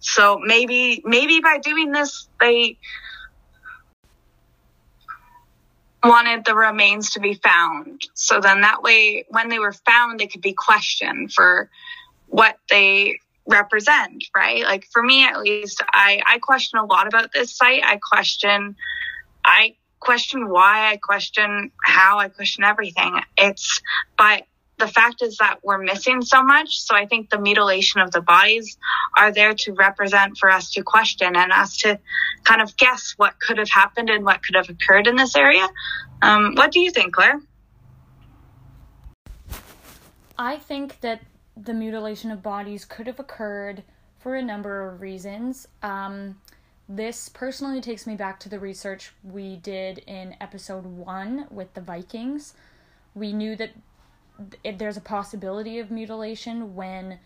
So 0.00 0.38
maybe, 0.42 1.02
maybe 1.04 1.40
by 1.40 1.58
doing 1.58 1.92
this, 1.92 2.28
they 2.40 2.78
wanted 6.02 6.44
the 6.44 6.54
remains 6.54 7.10
to 7.10 7.20
be 7.20 7.34
found. 7.34 8.02
So 8.14 8.40
then 8.40 8.62
that 8.62 8.82
way, 8.82 9.26
when 9.28 9.48
they 9.48 9.58
were 9.58 9.72
found, 9.72 10.18
they 10.18 10.28
could 10.28 10.40
be 10.40 10.54
questioned 10.54 11.32
for 11.32 11.68
what 12.28 12.56
they 12.70 13.18
represent, 13.46 14.24
right? 14.34 14.62
Like 14.62 14.86
for 14.92 15.02
me, 15.02 15.26
at 15.26 15.40
least, 15.40 15.82
I, 15.92 16.22
I 16.26 16.38
question 16.38 16.78
a 16.78 16.86
lot 16.86 17.06
about 17.06 17.32
this 17.32 17.56
site. 17.56 17.82
I 17.84 17.98
question, 17.98 18.76
I 19.44 19.76
question 20.00 20.48
why, 20.48 20.90
I 20.92 20.96
question 20.96 21.70
how, 21.84 22.18
I 22.18 22.28
question 22.28 22.64
everything. 22.64 23.20
It's, 23.36 23.82
but 24.16 24.44
the 24.78 24.88
fact 24.88 25.22
is 25.22 25.38
that 25.38 25.58
we're 25.62 25.78
missing 25.78 26.22
so 26.22 26.42
much. 26.42 26.80
So 26.80 26.94
I 26.94 27.06
think 27.06 27.30
the 27.30 27.40
mutilation 27.40 28.00
of 28.00 28.10
the 28.10 28.20
bodies 28.20 28.76
are 29.16 29.32
there 29.32 29.54
to 29.54 29.72
represent 29.72 30.36
for 30.38 30.50
us 30.50 30.70
to 30.72 30.82
question 30.82 31.34
and 31.34 31.52
us 31.52 31.78
to 31.78 31.98
kind 32.44 32.60
of 32.60 32.76
guess 32.76 33.14
what 33.16 33.40
could 33.40 33.58
have 33.58 33.70
happened 33.70 34.10
and 34.10 34.24
what 34.24 34.42
could 34.42 34.54
have 34.54 34.68
occurred 34.68 35.06
in 35.06 35.16
this 35.16 35.34
area. 35.34 35.66
Um, 36.22 36.54
what 36.54 36.72
do 36.72 36.80
you 36.80 36.90
think, 36.90 37.14
Claire? 37.14 37.40
I 40.38 40.58
think 40.58 41.00
that 41.00 41.22
the 41.56 41.72
mutilation 41.72 42.30
of 42.30 42.42
bodies 42.42 42.84
could 42.84 43.06
have 43.06 43.18
occurred 43.18 43.82
for 44.18 44.34
a 44.34 44.42
number 44.42 44.88
of 44.88 45.00
reasons. 45.00 45.66
Um, 45.82 46.36
this 46.88 47.28
personally 47.28 47.80
takes 47.80 48.06
me 48.06 48.14
back 48.14 48.38
to 48.40 48.48
the 48.48 48.58
research 48.58 49.12
we 49.24 49.56
did 49.56 49.98
in 50.06 50.36
episode 50.40 50.84
one 50.84 51.46
with 51.50 51.72
the 51.74 51.80
Vikings. 51.80 52.54
We 53.14 53.32
knew 53.32 53.56
that 53.56 53.70
if 54.62 54.78
there's 54.78 54.96
a 54.96 55.02
possibility 55.02 55.78
of 55.78 55.90
mutilation 55.90 56.74
when 56.74 57.18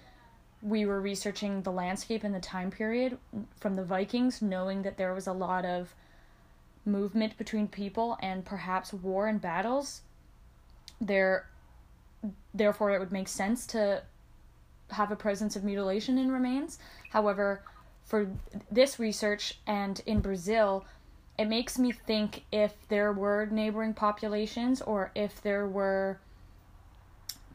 we 0.63 0.85
were 0.85 1.01
researching 1.01 1.63
the 1.63 1.73
landscape 1.73 2.25
in 2.25 2.33
the 2.33 2.41
time 2.41 2.71
period 2.71 3.19
from 3.59 3.75
the 3.75 3.85
Vikings, 3.85 4.43
knowing 4.43 4.83
that 4.83 4.97
there 4.97 5.15
was 5.15 5.27
a 5.27 5.33
lot 5.33 5.65
of 5.65 5.95
movement 6.85 7.37
between 7.39 7.67
people 7.67 8.19
and 8.21 8.45
perhaps 8.45 8.93
war 8.93 9.27
and 9.27 9.41
battles. 9.41 10.03
There, 11.01 11.47
therefore, 12.53 12.91
it 12.91 12.99
would 12.99 13.13
make 13.13 13.29
sense 13.29 13.67
to 13.69 14.03
have 14.91 15.11
a 15.11 15.17
presence 15.17 15.57
of 15.57 15.65
mutilation 15.65 16.19
in 16.19 16.31
remains. 16.31 16.79
However, 17.11 17.63
for 18.05 18.31
this 18.71 18.99
research 18.99 19.59
and 19.67 20.01
in 20.05 20.21
Brazil, 20.21 20.85
it 21.39 21.47
makes 21.47 21.79
me 21.79 21.93
think 21.93 22.45
if 22.53 22.75
there 22.89 23.13
were 23.13 23.47
neighboring 23.47 23.95
populations 23.95 24.83
or 24.83 25.11
if 25.15 25.41
there 25.41 25.67
were 25.67 26.19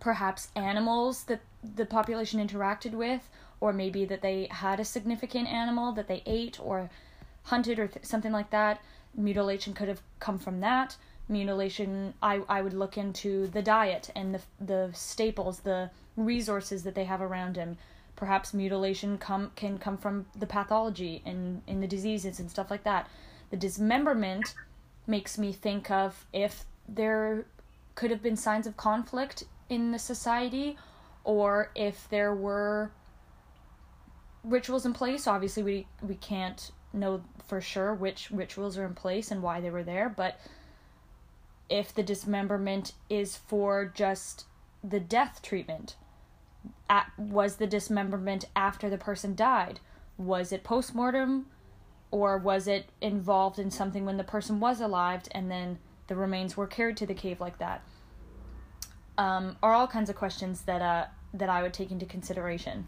perhaps 0.06 0.50
animals 0.56 1.24
that 1.24 1.42
the 1.76 1.86
population 1.86 2.40
interacted 2.40 2.92
with 2.92 3.28
or 3.60 3.74
maybe 3.74 4.06
that 4.06 4.22
they 4.22 4.48
had 4.52 4.80
a 4.80 4.86
significant 4.86 5.48
animal 5.48 5.92
that 5.92 6.08
they 6.08 6.22
ate 6.28 6.60
or 6.60 6.92
hunted 7.46 7.80
or 7.80 7.88
th- 7.88 8.06
something 8.06 8.32
like 8.32 8.52
that 8.52 8.80
mutilation 9.18 9.74
could 9.74 9.88
have 9.88 10.04
come 10.20 10.38
from 10.38 10.60
that. 10.60 10.96
Mutilation 11.28 12.14
I, 12.22 12.42
I 12.48 12.62
would 12.62 12.74
look 12.74 13.00
into 13.00 13.48
the 13.48 13.64
diet 13.64 14.12
and 14.16 14.36
the 14.36 14.42
the 14.60 14.92
staples 14.94 15.62
the 15.62 15.90
resources 16.16 16.84
that 16.84 16.94
they 16.94 17.06
have 17.06 17.22
around 17.22 17.56
him. 17.56 17.78
Perhaps 18.16 18.54
mutilation 18.54 19.18
come 19.18 19.52
can 19.56 19.80
come 19.80 19.98
from 19.98 20.28
the 20.38 20.46
pathology 20.46 21.24
and 21.26 21.64
in 21.66 21.82
the 21.82 21.88
diseases 21.88 22.40
and 22.40 22.52
stuff 22.52 22.70
like 22.70 22.84
that. 22.84 23.10
The 23.50 23.58
dismemberment 23.58 24.54
makes 25.08 25.40
me 25.40 25.52
think 25.52 25.90
of 25.90 26.26
if 26.32 26.64
there 26.88 27.46
could 27.96 28.12
have 28.12 28.22
been 28.22 28.36
signs 28.36 28.68
of 28.68 28.78
conflict 28.78 29.46
in 29.70 29.92
the 29.92 30.00
society 30.00 30.78
or 31.24 31.72
if 31.76 32.08
there 32.10 32.34
were 32.34 32.92
rituals 34.44 34.86
in 34.86 34.94
place 34.94 35.28
obviously 35.28 35.64
we 35.64 35.88
we 36.02 36.16
can't 36.16 36.72
know 36.94 37.22
for 37.48 37.60
sure 37.60 37.94
which 37.94 38.30
rituals 38.32 38.78
are 38.78 38.86
in 38.86 38.94
place 38.94 39.32
and 39.32 39.42
why 39.42 39.60
they 39.60 39.70
were 39.70 39.84
there 39.84 40.08
but 40.08 40.40
if 41.70 41.94
the 41.94 42.04
dismemberment 42.04 42.94
is 43.10 43.36
for 43.36 43.86
just 43.86 44.46
the 44.84 45.00
death 45.00 45.42
treatment 45.42 45.96
at, 46.90 47.12
was 47.18 47.56
the 47.56 47.68
dismemberment 47.68 48.46
after 48.56 48.90
the 48.90 48.98
person 48.98 49.36
died? 49.36 49.80
Was 50.18 50.52
it 50.52 50.64
post-mortem 50.64 51.48
or 52.12 52.38
was 52.38 52.68
it 52.68 52.90
involved 53.02 53.60
in 53.60 53.72
something 53.72 54.06
when 54.06 54.18
the 54.18 54.24
person 54.24 54.60
was 54.60 54.80
alive 54.80 55.24
and 55.32 55.50
then 55.50 55.80
the 56.08 56.16
remains 56.16 56.56
were 56.56 56.68
carried 56.68 56.98
to 56.98 57.06
the 57.06 57.14
cave 57.14 57.42
like 57.42 57.58
that 57.58 57.82
um, 59.18 59.58
are 59.64 59.74
all 59.74 59.88
kinds 59.88 60.10
of 60.10 60.16
questions 60.16 60.62
that 60.62 60.82
uh, 60.82 61.06
that 61.34 61.50
I 61.50 61.62
would 61.62 61.74
take 61.74 61.92
into 61.92 62.06
consideration. 62.06 62.88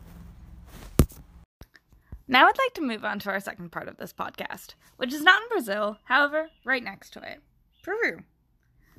Now 2.28 2.48
I'd 2.48 2.58
like 2.58 2.74
to 2.76 2.82
move 2.82 3.06
on 3.06 3.20
to 3.20 3.30
our 3.30 3.40
second 3.40 3.72
part 3.72 3.88
of 3.88 3.98
this 3.98 4.12
podcast, 4.12 4.74
which 4.98 5.14
is 5.14 5.24
not 5.24 5.42
in 5.42 5.50
Brazil, 5.50 5.98
however, 6.06 6.50
right 6.66 6.84
next 6.84 7.12
to 7.14 7.22
it 7.22 7.42
Peru. 7.84 8.20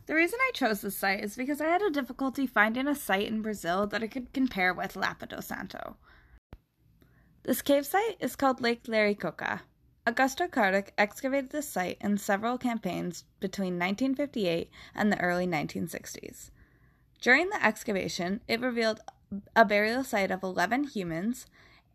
The 0.07 0.15
reason 0.15 0.39
I 0.41 0.53
chose 0.55 0.81
this 0.81 0.97
site 0.97 1.23
is 1.23 1.37
because 1.37 1.61
I 1.61 1.67
had 1.67 1.83
a 1.83 1.91
difficulty 1.91 2.47
finding 2.47 2.87
a 2.87 2.95
site 2.95 3.29
in 3.29 3.43
Brazil 3.43 3.87
that 3.89 4.03
I 4.03 4.07
could 4.07 4.33
compare 4.33 4.73
with 4.73 4.97
Lapa 4.97 5.27
do 5.27 5.43
Santo. 5.43 5.97
This 7.43 7.61
cave 7.61 7.85
site 7.85 8.17
is 8.19 8.35
called 8.35 8.63
Lake 8.63 8.85
Lauricocha. 8.85 9.61
Augusto 10.07 10.49
Cardich 10.49 10.89
excavated 10.97 11.51
this 11.51 11.69
site 11.69 11.99
in 12.01 12.17
several 12.17 12.57
campaigns 12.57 13.25
between 13.41 13.79
1958 13.79 14.71
and 14.95 15.13
the 15.13 15.21
early 15.21 15.47
1960s. 15.47 16.51
During 17.21 17.51
the 17.51 17.65
excavation, 17.65 18.41
it 18.47 18.61
revealed 18.61 19.01
a 19.57 19.65
burial 19.65 20.05
site 20.05 20.31
of 20.31 20.43
11 20.43 20.85
humans, 20.85 21.47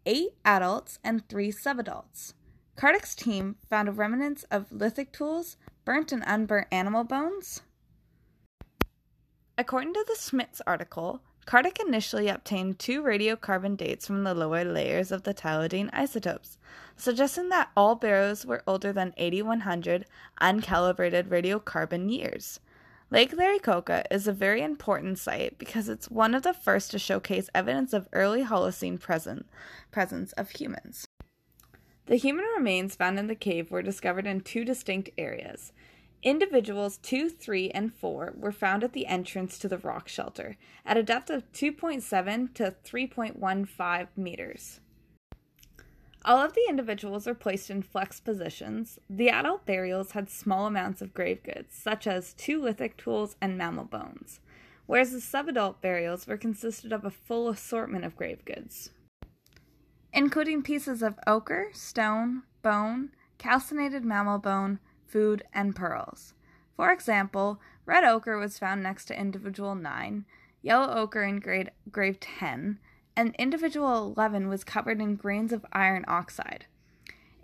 8 0.05 0.33
adults, 0.43 0.99
and 1.03 1.27
3 1.29 1.51
subadults. 1.51 2.33
Cardich's 2.75 3.15
team 3.15 3.55
found 3.69 3.97
remnants 3.97 4.43
of 4.51 4.71
lithic 4.71 5.11
tools, 5.11 5.57
burnt 5.85 6.11
and 6.11 6.23
unburnt 6.25 6.67
animal 6.71 7.03
bones. 7.03 7.61
According 9.57 9.93
to 9.93 10.03
the 10.07 10.15
Schmitz 10.19 10.61
article, 10.65 11.21
Cardich 11.45 11.79
initially 11.85 12.29
obtained 12.29 12.79
two 12.79 13.03
radiocarbon 13.03 13.77
dates 13.77 14.07
from 14.07 14.23
the 14.23 14.33
lower 14.33 14.63
layers 14.63 15.11
of 15.11 15.23
the 15.23 15.33
telluride 15.33 15.89
isotopes, 15.93 16.57
suggesting 16.95 17.49
that 17.49 17.69
all 17.75 17.95
barrows 17.95 18.45
were 18.45 18.63
older 18.65 18.93
than 18.93 19.13
8100 19.17 20.05
uncalibrated 20.41 21.27
radiocarbon 21.27 22.11
years. 22.11 22.59
Lake 23.13 23.33
Lauricocha 23.33 24.05
is 24.09 24.27
a 24.27 24.33
very 24.33 24.63
important 24.63 25.19
site 25.19 25.59
because 25.59 25.87
it's 25.87 26.09
one 26.09 26.33
of 26.33 26.41
the 26.41 26.51
first 26.51 26.89
to 26.89 26.97
showcase 26.97 27.47
evidence 27.53 27.93
of 27.93 28.09
early 28.11 28.43
Holocene 28.43 28.99
presence 28.99 30.33
of 30.33 30.49
humans. 30.49 31.05
The 32.07 32.15
human 32.15 32.45
remains 32.57 32.95
found 32.95 33.19
in 33.19 33.27
the 33.27 33.35
cave 33.35 33.69
were 33.69 33.83
discovered 33.83 34.25
in 34.25 34.41
two 34.41 34.65
distinct 34.65 35.11
areas. 35.15 35.73
Individuals 36.23 36.97
2, 37.03 37.29
3, 37.29 37.69
and 37.69 37.93
4 37.93 38.33
were 38.35 38.51
found 38.51 38.83
at 38.83 38.93
the 38.93 39.05
entrance 39.05 39.59
to 39.59 39.67
the 39.67 39.77
rock 39.77 40.07
shelter 40.07 40.57
at 40.83 40.97
a 40.97 41.03
depth 41.03 41.29
of 41.29 41.43
2.7 41.53 42.51
to 42.55 42.75
3.15 42.83 44.07
meters. 44.17 44.79
All 46.25 46.39
of 46.39 46.53
the 46.53 46.65
individuals 46.69 47.27
were 47.27 47.33
placed 47.33 47.69
in 47.69 47.81
flex 47.81 48.21
positions. 48.21 48.97
The 49.09 49.29
adult 49.29 49.65
burials 49.65 50.11
had 50.11 50.29
small 50.29 50.65
amounts 50.65 51.01
of 51.01 51.13
grave 51.13 51.43
goods, 51.43 51.75
such 51.75 52.07
as 52.07 52.33
two 52.33 52.61
lithic 52.61 52.95
tools 52.95 53.35
and 53.41 53.57
mammal 53.57 53.83
bones, 53.83 54.39
whereas 54.85 55.11
the 55.11 55.17
subadult 55.17 55.81
burials 55.81 56.25
were 56.25 56.37
consisted 56.37 56.93
of 56.93 57.03
a 57.03 57.11
full 57.11 57.49
assortment 57.49 58.05
of 58.05 58.15
grave 58.15 58.45
goods, 58.45 58.91
including 60.13 60.63
pieces 60.63 61.01
of 61.01 61.19
ochre, 61.27 61.69
stone, 61.73 62.43
bone, 62.61 63.09
calcinated 63.37 64.05
mammal 64.05 64.37
bone, 64.37 64.79
food, 65.05 65.43
and 65.53 65.75
pearls. 65.75 66.35
For 66.77 66.93
example, 66.93 67.59
red 67.85 68.05
ochre 68.05 68.37
was 68.37 68.57
found 68.57 68.81
next 68.81 69.05
to 69.05 69.19
individual 69.19 69.75
9, 69.75 70.23
yellow 70.61 70.93
ochre 70.95 71.23
in 71.23 71.39
grade, 71.39 71.71
grave 71.91 72.21
10, 72.21 72.79
and 73.15 73.35
individual 73.37 74.13
11 74.15 74.47
was 74.47 74.63
covered 74.63 75.01
in 75.01 75.15
grains 75.15 75.53
of 75.53 75.65
iron 75.71 76.05
oxide. 76.07 76.65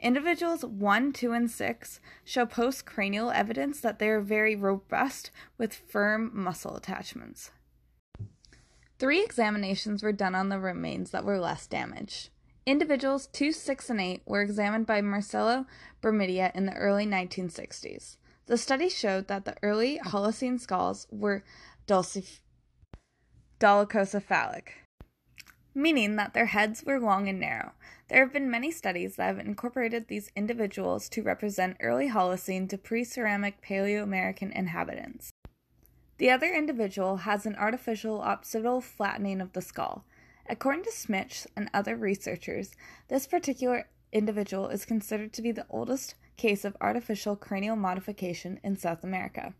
Individuals 0.01 0.63
1, 0.63 1.13
2, 1.13 1.31
and 1.33 1.51
6 1.51 1.99
show 2.23 2.45
postcranial 2.45 3.33
evidence 3.33 3.81
that 3.81 3.99
they 3.99 4.09
are 4.09 4.21
very 4.21 4.55
robust 4.55 5.29
with 5.57 5.73
firm 5.73 6.31
muscle 6.33 6.75
attachments. 6.75 7.51
Three 8.97 9.23
examinations 9.23 10.01
were 10.01 10.13
done 10.13 10.35
on 10.35 10.49
the 10.49 10.59
remains 10.59 11.11
that 11.11 11.25
were 11.25 11.39
less 11.39 11.67
damaged. 11.67 12.29
Individuals 12.65 13.27
2, 13.27 13.51
6, 13.51 13.89
and 13.89 14.01
8 14.01 14.21
were 14.25 14.41
examined 14.41 14.85
by 14.85 15.01
Marcelo 15.01 15.65
Bórmida 16.01 16.55
in 16.55 16.65
the 16.65 16.75
early 16.75 17.05
1960s. 17.05 18.17
The 18.45 18.57
study 18.57 18.89
showed 18.89 19.27
that 19.27 19.45
the 19.45 19.55
early 19.61 19.99
Holocene 20.03 20.59
skulls 20.59 21.07
were 21.11 21.43
dolichocephalic 21.87 22.39
meaning 25.81 26.15
that 26.17 26.33
their 26.33 26.47
heads 26.47 26.83
were 26.83 26.99
long 26.99 27.27
and 27.27 27.39
narrow. 27.39 27.71
There 28.09 28.19
have 28.23 28.33
been 28.33 28.51
many 28.51 28.71
studies 28.71 29.15
that 29.15 29.27
have 29.27 29.39
incorporated 29.39 30.07
these 30.07 30.31
individuals 30.35 31.09
to 31.09 31.23
represent 31.23 31.77
early 31.79 32.09
Holocene 32.09 32.67
to 32.69 32.77
pre 32.77 33.03
ceramic 33.03 33.61
Paleo 33.61 34.03
American 34.03 34.51
inhabitants. 34.51 35.31
The 36.17 36.29
other 36.29 36.53
individual 36.53 37.17
has 37.17 37.45
an 37.45 37.55
artificial 37.55 38.21
occipital 38.21 38.81
flattening 38.81 39.39
of 39.39 39.53
the 39.53 39.61
skull. 39.61 40.03
According 40.49 40.83
to 40.83 40.91
Schmitz 40.91 41.47
and 41.55 41.69
other 41.73 41.95
researchers, 41.95 42.71
this 43.07 43.25
particular 43.25 43.87
individual 44.11 44.67
is 44.67 44.85
considered 44.85 45.31
to 45.33 45.41
be 45.41 45.51
the 45.51 45.67
oldest 45.69 46.15
case 46.35 46.65
of 46.65 46.75
artificial 46.81 47.35
cranial 47.35 47.75
modification 47.75 48.59
in 48.63 48.75
South 48.75 49.03
America. 49.03 49.53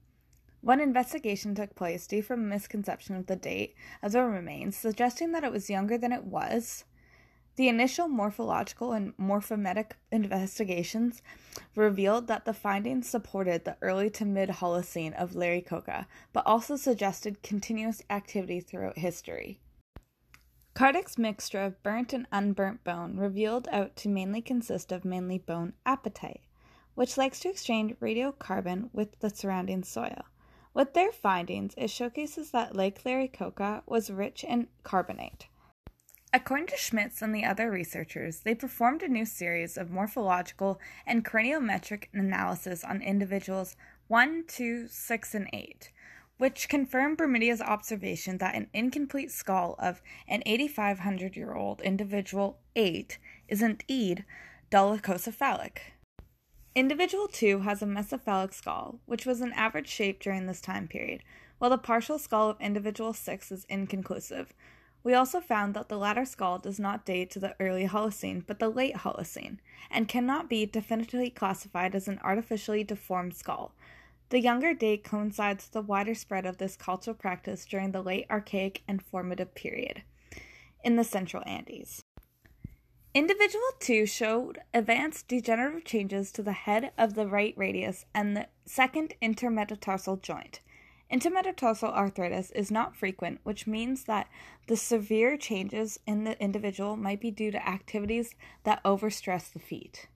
One 0.62 0.82
investigation 0.82 1.56
took 1.56 1.74
place 1.74 2.06
due 2.06 2.22
from 2.22 2.42
a 2.42 2.48
misconception 2.48 3.16
of 3.16 3.28
the 3.28 3.38
date 3.38 3.76
of 4.04 4.12
the 4.12 4.24
remains, 4.24 4.76
suggesting 4.76 5.32
that 5.32 5.46
it 5.46 5.54
was 5.54 5.70
younger 5.70 5.98
than 5.98 6.12
it 6.12 6.26
was. 6.26 6.84
The 7.56 7.70
initial 7.70 8.08
morphological 8.10 8.92
and 8.92 9.16
morphometric 9.18 9.92
investigations 10.12 11.22
revealed 11.76 12.28
that 12.28 12.44
the 12.44 12.54
findings 12.54 13.10
supported 13.10 13.64
the 13.64 13.78
early 13.82 14.10
to 14.12 14.26
mid 14.26 14.50
Holocene 14.50 15.14
of 15.14 15.32
Lauricocha, 15.32 16.08
but 16.34 16.46
also 16.46 16.76
suggested 16.76 17.42
continuous 17.42 18.02
activity 18.10 18.60
throughout 18.60 18.98
history. 18.98 19.60
Cardich's 20.74 21.18
mixture 21.18 21.62
of 21.62 21.82
burnt 21.84 22.14
and 22.14 22.28
unburnt 22.32 22.84
bone 22.84 23.18
revealed 23.18 23.68
out 23.72 23.96
to 23.98 24.10
mainly 24.10 24.42
consist 24.42 24.92
of 24.92 25.04
mainly 25.04 25.38
bone 25.38 25.74
apatite, 25.86 26.42
which 26.96 27.18
likes 27.18 27.40
to 27.40 27.50
exchange 27.50 27.94
radiocarbon 28.00 28.90
with 28.94 29.20
the 29.20 29.30
surrounding 29.30 29.84
soil. 29.84 30.26
With 30.74 30.94
their 30.94 31.12
findings, 31.12 31.74
it 31.78 31.90
showcases 31.90 32.52
that 32.52 32.76
Lake 32.76 33.04
Lauricocha 33.04 33.82
was 33.86 34.12
rich 34.12 34.44
in 34.44 34.68
carbonate. 34.84 35.48
According 36.32 36.68
to 36.68 36.78
Schmitz 36.78 37.24
and 37.24 37.34
the 37.34 37.44
other 37.44 37.72
researchers, 37.72 38.42
they 38.42 38.54
performed 38.54 39.02
a 39.02 39.08
new 39.08 39.26
series 39.26 39.78
of 39.78 39.90
morphological 39.90 40.80
and 41.08 41.26
craniometric 41.26 42.06
analysis 42.14 42.84
on 42.84 43.02
individuals 43.02 43.76
1, 44.10 44.44
2, 44.48 44.88
6, 44.88 45.36
and 45.36 45.50
8, 45.52 45.92
which 46.38 46.70
confirmed 46.70 47.18
Bórmida's 47.18 47.62
observation 47.62 48.38
that 48.38 48.54
an 48.54 48.70
incomplete 48.72 49.32
skull 49.32 49.76
of 49.80 50.04
an 50.28 50.44
8,500 50.46 51.36
year 51.36 51.56
old 51.56 51.82
individual 51.82 52.60
8 52.76 53.18
is 53.48 53.64
indeed 53.64 54.24
dolichocephalic. 54.70 55.80
Individual 56.76 57.28
2 57.28 57.62
has 57.62 57.82
a 57.82 57.86
mesocephalic 57.88 58.54
skull, 58.54 59.00
which 59.08 59.26
was 59.26 59.42
an 59.42 59.52
average 59.54 59.88
shape 59.88 60.20
during 60.22 60.46
this 60.46 60.62
time 60.62 60.88
period, 60.88 61.24
while 61.58 61.72
the 61.72 61.78
partial 61.80 62.20
skull 62.20 62.50
of 62.50 62.62
individual 62.62 63.12
6 63.12 63.52
is 63.52 63.66
inconclusive, 63.66 64.54
We 65.04 65.14
also 65.14 65.40
found 65.40 65.74
that 65.74 65.88
the 65.88 65.98
latter 65.98 66.26
skull 66.26 66.58
does 66.58 66.80
not 66.80 67.06
date 67.06 67.32
to 67.32 67.40
the 67.40 67.56
early 67.60 67.88
Holocene, 67.88 68.44
but 68.46 68.60
the 68.60 68.70
late 68.70 68.98
Holocene, 68.98 69.60
and 69.90 70.08
cannot 70.08 70.50
be 70.50 70.66
definitively 70.66 71.30
classified 71.30 71.96
as 71.96 72.08
an 72.08 72.20
artificially 72.22 72.84
deformed 72.84 73.36
skull. 73.36 73.74
The 74.30 74.42
younger 74.42 74.74
date 74.74 75.04
coincides 75.04 75.66
with 75.66 75.72
the 75.72 75.82
wider 75.82 76.14
spread 76.14 76.46
of 76.46 76.58
this 76.58 76.76
cultural 76.76 77.16
practice 77.16 77.66
during 77.66 77.92
the 77.92 78.04
late 78.04 78.28
Archaic 78.30 78.84
and 78.88 79.02
formative 79.02 79.56
period 79.56 80.04
in 80.84 80.98
the 80.98 81.04
central 81.04 81.44
Andes. 81.46 82.04
Individual 83.16 83.64
2 83.80 84.06
showed 84.06 84.60
advanced 84.72 85.28
degenerative 85.28 85.84
changes 85.84 86.32
to 86.32 86.44
the 86.44 86.52
head 86.52 86.92
of 86.96 87.16
the 87.16 87.26
right 87.26 87.56
radius 87.58 88.06
and 88.14 88.38
the 88.38 88.48
second 88.66 89.16
intermetatarsal 89.20 90.22
joint. 90.22 90.60
Intermetatarsal 91.12 91.92
arthritis 91.92 92.52
is 92.52 92.70
not 92.70 92.96
frequent, 92.96 93.40
which 93.42 93.66
means 93.66 94.04
that 94.04 94.28
the 94.68 94.78
severe 94.78 95.38
changes 95.38 96.00
in 96.06 96.24
the 96.24 96.40
individual 96.40 96.96
might 96.96 97.20
be 97.20 97.32
due 97.32 97.50
to 97.50 97.68
activities 97.68 98.36
that 98.64 98.84
overstress 98.84 99.52
the 99.52 99.58
feet. 99.58 100.08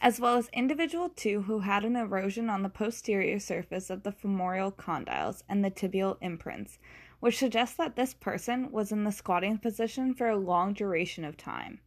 As 0.00 0.18
well 0.18 0.38
as 0.38 0.48
individual 0.54 1.10
2 1.10 1.42
who 1.42 1.60
had 1.60 1.84
an 1.84 1.96
erosion 1.96 2.48
on 2.48 2.62
the 2.62 2.70
posterior 2.70 3.38
surface 3.38 3.90
of 3.90 4.04
the 4.04 4.12
femoral 4.12 4.72
condyles 4.72 5.42
and 5.50 5.62
the 5.62 5.70
tibial 5.70 6.16
imprints, 6.22 6.78
which 7.24 7.38
suggests 7.38 7.74
that 7.78 7.96
this 7.96 8.12
person 8.12 8.70
was 8.70 8.92
in 8.92 9.04
the 9.04 9.10
squatting 9.10 9.56
position 9.56 10.12
for 10.12 10.28
a 10.28 10.36
long 10.36 10.74
duration 10.74 11.24
of 11.24 11.38
time. 11.38 11.80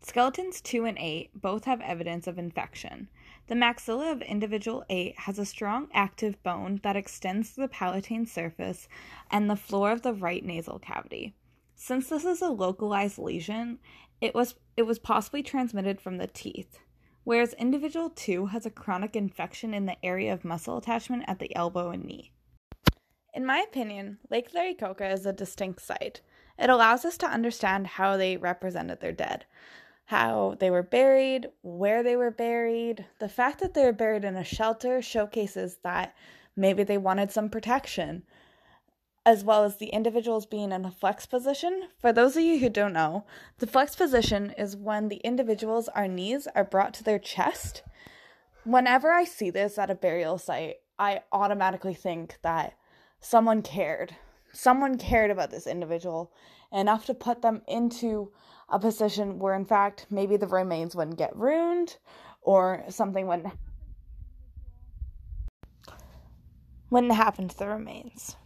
Skeletons 0.00 0.62
2 0.62 0.86
and 0.86 0.96
8 0.96 1.32
both 1.34 1.66
have 1.66 1.82
evidence 1.82 2.26
of 2.26 2.38
infection. 2.38 3.10
The 3.48 3.56
maxilla 3.56 4.10
of 4.10 4.22
individual 4.22 4.82
8 4.88 5.18
has 5.18 5.38
a 5.38 5.44
strong 5.44 5.88
active 5.92 6.42
bone 6.42 6.80
that 6.82 6.96
extends 6.96 7.52
to 7.52 7.60
the 7.60 7.68
palatine 7.68 8.24
surface 8.24 8.88
and 9.30 9.50
the 9.50 9.54
floor 9.54 9.92
of 9.92 10.00
the 10.00 10.14
right 10.14 10.42
nasal 10.42 10.78
cavity. 10.78 11.34
Since 11.74 12.08
this 12.08 12.24
is 12.24 12.40
a 12.40 12.48
localized 12.48 13.18
lesion, 13.18 13.80
it 14.22 14.34
was 14.34 14.54
it 14.78 14.84
was 14.84 14.98
possibly 14.98 15.42
transmitted 15.42 16.00
from 16.00 16.16
the 16.16 16.26
teeth, 16.26 16.78
whereas 17.24 17.52
individual 17.58 18.08
2 18.08 18.46
has 18.46 18.64
a 18.64 18.70
chronic 18.70 19.14
infection 19.14 19.74
in 19.74 19.84
the 19.84 20.02
area 20.02 20.32
of 20.32 20.42
muscle 20.42 20.78
attachment 20.78 21.24
at 21.26 21.38
the 21.38 21.54
elbow 21.54 21.90
and 21.90 22.06
knee. 22.06 22.32
In 23.34 23.44
my 23.44 23.58
opinion, 23.58 24.18
Lake 24.30 24.52
Lauricocha 24.52 25.12
is 25.12 25.26
a 25.26 25.32
distinct 25.32 25.82
site. 25.82 26.20
It 26.56 26.70
allows 26.70 27.04
us 27.04 27.18
to 27.18 27.26
understand 27.26 27.88
how 27.88 28.16
they 28.16 28.36
represented 28.36 29.00
their 29.00 29.10
dead, 29.10 29.44
how 30.04 30.56
they 30.60 30.70
were 30.70 30.84
buried, 30.84 31.48
where 31.62 32.04
they 32.04 32.14
were 32.14 32.30
buried. 32.30 33.06
The 33.18 33.28
fact 33.28 33.58
that 33.58 33.74
they 33.74 33.84
were 33.84 33.92
buried 33.92 34.24
in 34.24 34.36
a 34.36 34.44
shelter 34.44 35.02
showcases 35.02 35.78
that 35.82 36.14
maybe 36.54 36.84
they 36.84 36.96
wanted 36.96 37.32
some 37.32 37.48
protection, 37.50 38.22
as 39.26 39.42
well 39.42 39.64
as 39.64 39.78
the 39.78 39.88
individuals 39.88 40.46
being 40.46 40.70
in 40.70 40.84
a 40.84 40.92
flex 40.92 41.26
position. 41.26 41.88
For 41.98 42.12
those 42.12 42.36
of 42.36 42.44
you 42.44 42.60
who 42.60 42.68
don't 42.68 42.92
know, 42.92 43.24
the 43.58 43.66
flex 43.66 43.96
position 43.96 44.54
is 44.56 44.76
when 44.76 45.08
the 45.08 45.20
individuals, 45.24 45.88
our 45.88 46.06
knees, 46.06 46.46
are 46.54 46.62
brought 46.62 46.94
to 46.94 47.02
their 47.04 47.18
chest. 47.18 47.82
Whenever 48.62 49.10
I 49.10 49.24
see 49.24 49.50
this 49.50 49.76
at 49.76 49.90
a 49.90 49.96
burial 49.96 50.38
site, 50.38 50.76
I 51.00 51.22
automatically 51.32 51.94
think 51.94 52.38
that 52.42 52.74
someone 53.24 53.62
cared. 53.62 54.14
Someone 54.52 54.98
cared 54.98 55.30
about 55.30 55.50
this 55.50 55.66
individual 55.66 56.30
enough 56.72 57.06
to 57.06 57.14
put 57.14 57.42
them 57.42 57.62
into 57.66 58.30
a 58.68 58.78
position 58.78 59.38
where, 59.38 59.54
in 59.54 59.64
fact, 59.64 60.06
maybe 60.10 60.36
the 60.36 60.46
remains 60.46 60.94
wouldn't 60.94 61.18
get 61.18 61.34
ruined 61.36 61.96
or 62.42 62.84
something 62.88 63.26
wouldn't, 63.26 63.54
wouldn't 66.90 67.14
happen 67.14 67.48
to 67.48 67.58
the 67.58 67.68
remains. 67.68 68.36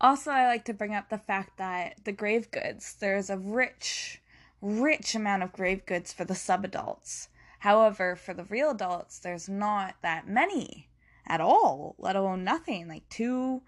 Also, 0.00 0.30
I 0.30 0.46
like 0.46 0.64
to 0.66 0.74
bring 0.74 0.94
up 0.94 1.08
the 1.08 1.18
fact 1.18 1.56
that 1.56 2.04
the 2.04 2.12
grave 2.12 2.50
goods, 2.50 2.96
there's 3.00 3.30
a 3.30 3.38
rich, 3.38 4.20
rich 4.60 5.14
amount 5.14 5.42
of 5.42 5.52
grave 5.52 5.86
goods 5.86 6.12
for 6.12 6.24
the 6.24 6.34
subadults. 6.34 7.28
However, 7.60 8.16
for 8.16 8.34
the 8.34 8.44
real 8.44 8.70
adults, 8.70 9.18
there's 9.18 9.48
not 9.48 9.94
that 10.02 10.28
many 10.28 10.90
at 11.26 11.40
all, 11.40 11.94
let 11.98 12.16
alone 12.16 12.44
nothing. 12.44 12.86
Like 12.86 13.08
two 13.08 13.62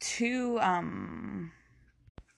two 0.00 0.58
um 0.60 1.52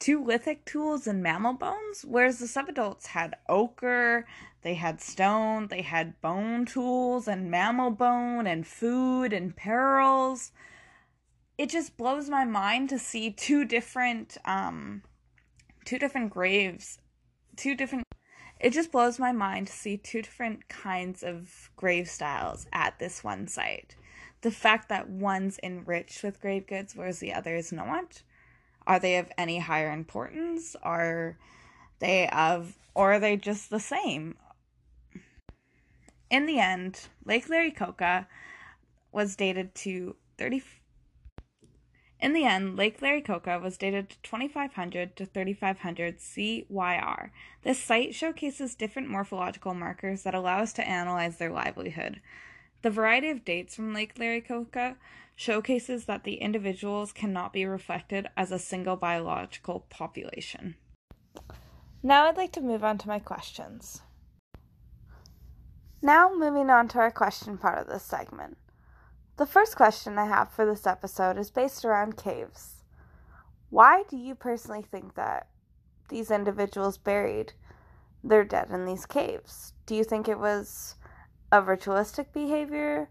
two 0.02 0.24
lithic 0.24 0.64
tools 0.64 1.06
and 1.06 1.22
mammal 1.22 1.52
bones, 1.52 2.04
whereas 2.04 2.40
the 2.40 2.46
subadults 2.46 3.06
had 3.06 3.36
ochre, 3.48 4.26
they 4.62 4.74
had 4.74 5.00
stone, 5.00 5.68
they 5.68 5.82
had 5.82 6.20
bone 6.20 6.66
tools 6.66 7.28
and 7.28 7.48
mammal 7.48 7.92
bone 7.92 8.44
and 8.48 8.66
food 8.66 9.32
and 9.32 9.56
pearls. 9.56 10.50
It 11.56 11.70
just 11.70 11.96
blows 11.96 12.28
my 12.28 12.44
mind 12.44 12.88
to 12.88 12.98
see 12.98 13.30
two 13.30 13.64
different 13.64 14.36
um 14.44 15.02
two 15.84 15.98
different 15.98 16.30
graves, 16.30 16.98
two 17.56 17.76
different 17.76 18.04
it 18.58 18.72
just 18.72 18.92
blows 18.92 19.18
my 19.18 19.32
mind 19.32 19.68
to 19.68 19.72
see 19.72 19.96
two 19.96 20.22
different 20.22 20.68
kinds 20.68 21.22
of 21.22 21.70
grave 21.76 22.08
styles 22.08 22.66
at 22.72 22.98
this 22.98 23.22
one 23.22 23.46
site 23.46 23.96
the 24.42 24.50
fact 24.50 24.88
that 24.88 25.08
one's 25.08 25.58
enriched 25.62 26.22
with 26.22 26.40
grave 26.40 26.66
goods 26.66 26.94
whereas 26.94 27.18
the 27.18 27.32
other 27.32 27.56
is 27.56 27.72
not 27.72 28.22
are 28.86 28.98
they 28.98 29.16
of 29.16 29.30
any 29.38 29.58
higher 29.58 29.90
importance 29.90 30.76
are 30.82 31.36
they 31.98 32.28
of 32.28 32.76
or 32.94 33.14
are 33.14 33.20
they 33.20 33.36
just 33.36 33.70
the 33.70 33.80
same 33.80 34.36
in 36.30 36.46
the 36.46 36.58
end 36.58 37.08
lake 37.24 37.48
Lauricocha 37.48 38.26
was 39.12 39.36
dated 39.36 39.74
to 39.74 40.16
30 40.38 40.62
in 42.22 42.34
the 42.34 42.44
end, 42.44 42.76
Lake 42.76 43.00
Lauricocha 43.00 43.60
was 43.60 43.76
dated 43.76 44.08
to 44.10 44.16
2500 44.22 45.16
to 45.16 45.26
3500 45.26 46.20
CYR. 46.20 47.30
This 47.62 47.82
site 47.82 48.14
showcases 48.14 48.76
different 48.76 49.10
morphological 49.10 49.74
markers 49.74 50.22
that 50.22 50.32
allow 50.32 50.60
us 50.60 50.72
to 50.74 50.88
analyze 50.88 51.38
their 51.38 51.50
livelihood. 51.50 52.20
The 52.82 52.90
variety 52.90 53.30
of 53.30 53.44
dates 53.44 53.76
from 53.76 53.94
Lake 53.94 54.16
Lauricocha 54.16 54.96
showcases 55.36 56.04
that 56.06 56.24
the 56.24 56.34
individuals 56.34 57.12
cannot 57.12 57.52
be 57.52 57.64
reflected 57.64 58.28
as 58.36 58.50
a 58.50 58.58
single 58.58 58.96
biological 58.96 59.86
population. 59.88 60.74
Now 62.02 62.26
I'd 62.26 62.36
like 62.36 62.52
to 62.52 62.60
move 62.60 62.82
on 62.82 62.98
to 62.98 63.08
my 63.08 63.20
questions. 63.20 64.02
Now, 66.04 66.32
moving 66.34 66.68
on 66.68 66.88
to 66.88 66.98
our 66.98 67.12
question 67.12 67.56
part 67.56 67.78
of 67.78 67.86
this 67.86 68.02
segment. 68.02 68.58
The 69.36 69.46
first 69.46 69.76
question 69.76 70.18
I 70.18 70.26
have 70.26 70.50
for 70.50 70.66
this 70.66 70.84
episode 70.84 71.38
is 71.38 71.52
based 71.52 71.84
around 71.84 72.16
caves. 72.16 72.82
Why 73.70 74.02
do 74.10 74.16
you 74.16 74.34
personally 74.34 74.82
think 74.82 75.14
that 75.14 75.46
these 76.08 76.32
individuals 76.32 76.98
buried 76.98 77.52
their 78.24 78.44
dead 78.44 78.70
in 78.70 78.84
these 78.84 79.06
caves? 79.06 79.74
Do 79.86 79.94
you 79.94 80.02
think 80.02 80.28
it 80.28 80.40
was 80.40 80.96
a 81.52 81.60
ritualistic 81.60 82.32
behavior. 82.32 83.10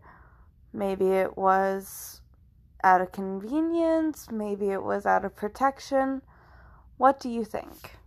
Maybe 0.74 1.10
it 1.10 1.38
was 1.38 2.22
out 2.84 3.00
of 3.00 3.12
convenience. 3.12 4.32
Maybe 4.32 4.72
it 4.72 4.84
was 4.84 5.06
out 5.06 5.24
of 5.24 5.36
protection. 5.36 6.24
What 6.98 7.20
do 7.20 7.30
you 7.30 7.46
think? 7.46 7.98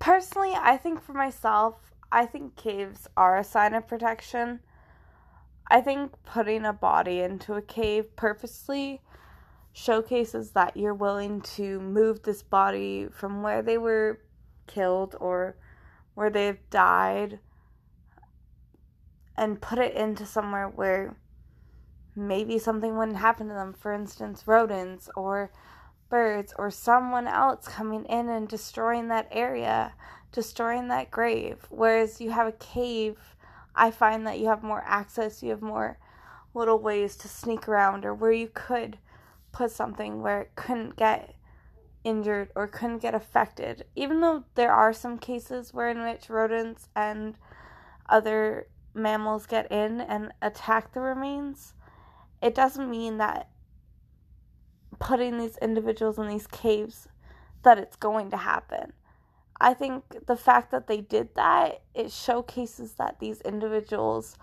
Personally, 0.00 0.52
I 0.54 0.76
think 0.76 1.00
for 1.00 1.12
myself, 1.12 1.76
I 2.10 2.26
think 2.26 2.56
caves 2.56 3.08
are 3.16 3.38
a 3.38 3.44
sign 3.44 3.74
of 3.74 3.86
protection. 3.86 4.60
I 5.70 5.80
think 5.80 6.12
putting 6.24 6.64
a 6.64 6.72
body 6.72 7.20
into 7.20 7.54
a 7.54 7.62
cave 7.62 8.14
purposely 8.16 9.00
showcases 9.72 10.50
that 10.50 10.76
you're 10.76 10.94
willing 10.94 11.40
to 11.40 11.80
move 11.80 12.22
this 12.22 12.42
body 12.42 13.08
from 13.10 13.42
where 13.42 13.62
they 13.62 13.78
were 13.78 14.20
killed 14.66 15.16
or 15.20 15.56
where 16.14 16.30
they've 16.30 16.60
died 16.70 17.40
and 19.36 19.60
put 19.60 19.78
it 19.78 19.94
into 19.94 20.26
somewhere 20.26 20.68
where 20.68 21.16
maybe 22.16 22.58
something 22.58 22.96
wouldn't 22.96 23.18
happen 23.18 23.48
to 23.48 23.54
them. 23.54 23.72
For 23.72 23.92
instance, 23.92 24.44
rodents 24.46 25.08
or 25.16 25.50
birds 26.08 26.54
or 26.58 26.70
someone 26.70 27.26
else 27.26 27.66
coming 27.66 28.04
in 28.04 28.28
and 28.28 28.48
destroying 28.48 29.08
that 29.08 29.28
area, 29.30 29.94
destroying 30.32 30.88
that 30.88 31.10
grave. 31.10 31.66
Whereas 31.70 32.20
you 32.20 32.30
have 32.30 32.46
a 32.46 32.52
cave, 32.52 33.18
I 33.74 33.90
find 33.90 34.26
that 34.26 34.38
you 34.38 34.46
have 34.46 34.62
more 34.62 34.84
access, 34.86 35.42
you 35.42 35.50
have 35.50 35.62
more 35.62 35.98
little 36.54 36.78
ways 36.78 37.16
to 37.16 37.28
sneak 37.28 37.68
around 37.68 38.04
or 38.04 38.14
where 38.14 38.32
you 38.32 38.48
could 38.52 38.98
put 39.50 39.70
something 39.70 40.22
where 40.22 40.42
it 40.42 40.52
couldn't 40.54 40.96
get 40.96 41.34
injured 42.04 42.50
or 42.54 42.68
couldn't 42.68 42.98
get 42.98 43.14
affected. 43.14 43.84
Even 43.96 44.20
though 44.20 44.44
there 44.54 44.72
are 44.72 44.92
some 44.92 45.18
cases 45.18 45.72
where 45.74 45.88
in 45.88 46.02
which 46.02 46.28
rodents 46.28 46.88
and 46.94 47.36
other 48.08 48.68
mammals 48.94 49.46
get 49.46 49.70
in 49.70 50.00
and 50.00 50.32
attack 50.40 50.92
the 50.92 51.00
remains, 51.00 51.74
it 52.42 52.54
doesn't 52.54 52.90
mean 52.90 53.18
that 53.18 53.48
putting 54.98 55.38
these 55.38 55.56
individuals 55.58 56.18
in 56.18 56.28
these 56.28 56.46
caves 56.46 57.08
that 57.62 57.78
it's 57.78 57.96
going 57.96 58.30
to 58.30 58.36
happen. 58.36 58.92
I 59.60 59.74
think 59.74 60.26
the 60.26 60.36
fact 60.36 60.70
that 60.70 60.86
they 60.86 61.00
did 61.00 61.34
that, 61.36 61.82
it 61.94 62.10
showcases 62.10 62.94
that 62.94 63.20
these 63.20 63.40
individuals 63.42 64.36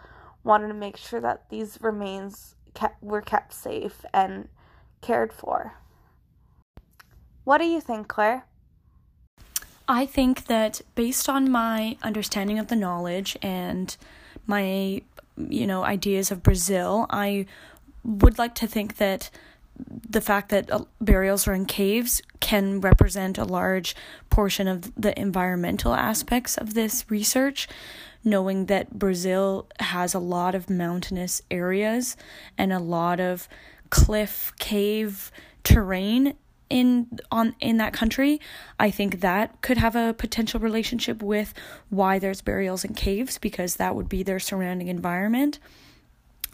wanted 0.44 0.70
to 0.70 0.74
make 0.74 0.98
sure 0.98 1.22
that 1.22 1.50
these 1.50 1.78
remains 1.82 2.56
kept, 2.74 3.02
were 3.04 3.22
kept 3.22 3.54
safe 3.54 4.06
and 4.14 4.48
cared 5.02 5.32
for. 5.34 5.74
What 7.44 7.58
do 7.58 7.66
you 7.66 7.82
think, 7.82 8.08
Claire? 8.08 8.46
I 9.88 10.06
think 10.06 10.46
that 10.46 10.82
based 10.96 11.28
on 11.28 11.52
my 11.52 11.98
understanding 12.02 12.58
of 12.58 12.68
the 12.68 12.76
knowledge 12.76 13.38
and 13.42 13.96
my 14.52 15.02
you 15.38 15.66
know 15.66 15.84
ideas 15.84 16.32
of 16.32 16.44
Brazil, 16.44 17.08
I 17.10 17.46
would 18.04 18.38
like 18.38 18.56
to 18.56 18.68
think 18.68 18.98
that 18.98 19.30
the 20.18 20.22
fact 20.22 20.50
that 20.50 20.70
uh, 20.70 20.84
burials 21.00 21.48
are 21.48 21.54
in 21.54 21.66
caves 21.66 22.22
can 22.40 22.82
represent 22.82 23.38
a 23.38 23.46
large 23.46 23.96
portion 24.30 24.68
of 24.68 24.94
the 24.96 25.18
environmental 25.20 25.94
aspects 25.96 26.58
of 26.58 26.74
this 26.74 27.06
research 27.10 27.68
knowing 28.24 28.68
that 28.68 29.00
Brazil 29.00 29.68
has 29.80 30.14
a 30.14 30.20
lot 30.20 30.54
of 30.54 30.70
mountainous 30.70 31.42
areas 31.50 32.16
and 32.58 32.72
a 32.72 32.80
lot 32.80 33.20
of 33.20 33.48
cliff 33.90 34.54
cave 34.60 35.32
terrain 35.64 36.36
in 36.72 37.20
on 37.30 37.54
in 37.60 37.78
that 37.78 37.92
country 37.92 38.40
i 38.80 38.90
think 38.90 39.20
that 39.20 39.62
could 39.62 39.78
have 39.78 39.96
a 39.96 40.14
potential 40.14 40.60
relationship 40.60 41.22
with 41.22 41.54
why 41.90 42.18
there's 42.18 42.42
burials 42.42 42.86
in 42.86 42.94
caves 42.94 43.38
because 43.38 43.76
that 43.76 43.94
would 43.94 44.08
be 44.08 44.24
their 44.24 44.40
surrounding 44.40 44.88
environment 44.88 45.60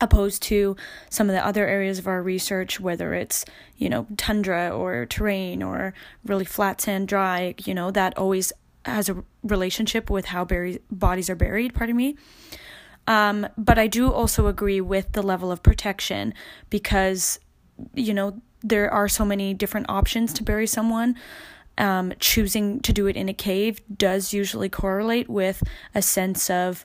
opposed 0.01 0.41
to 0.41 0.75
some 1.09 1.29
of 1.29 1.35
the 1.35 1.45
other 1.45 1.67
areas 1.67 1.99
of 1.99 2.07
our 2.07 2.21
research 2.21 2.79
whether 2.79 3.13
it's 3.13 3.45
you 3.77 3.87
know 3.87 4.07
tundra 4.17 4.69
or 4.69 5.05
terrain 5.05 5.61
or 5.61 5.93
really 6.25 6.45
flat 6.45 6.81
sand 6.81 7.07
dry 7.07 7.53
you 7.63 7.73
know 7.73 7.91
that 7.91 8.17
always 8.17 8.51
has 8.85 9.09
a 9.09 9.23
relationship 9.43 10.09
with 10.09 10.25
how 10.25 10.47
bodies 10.89 11.29
are 11.29 11.35
buried 11.35 11.73
pardon 11.73 11.95
me. 11.95 12.15
Um, 13.05 13.47
but 13.57 13.77
i 13.77 13.87
do 13.87 14.11
also 14.11 14.47
agree 14.47 14.81
with 14.81 15.13
the 15.13 15.21
level 15.21 15.51
of 15.51 15.63
protection 15.63 16.33
because 16.69 17.39
you 17.93 18.13
know 18.13 18.41
there 18.61 18.91
are 18.91 19.07
so 19.07 19.25
many 19.25 19.53
different 19.53 19.89
options 19.89 20.33
to 20.33 20.43
bury 20.43 20.67
someone. 20.67 21.15
Um, 21.77 22.13
choosing 22.19 22.79
to 22.81 22.91
do 22.91 23.05
it 23.05 23.15
in 23.15 23.29
a 23.29 23.33
cave 23.33 23.81
does 23.95 24.33
usually 24.33 24.67
correlate 24.67 25.29
with 25.29 25.61
a 25.93 26.01
sense 26.01 26.49
of 26.49 26.83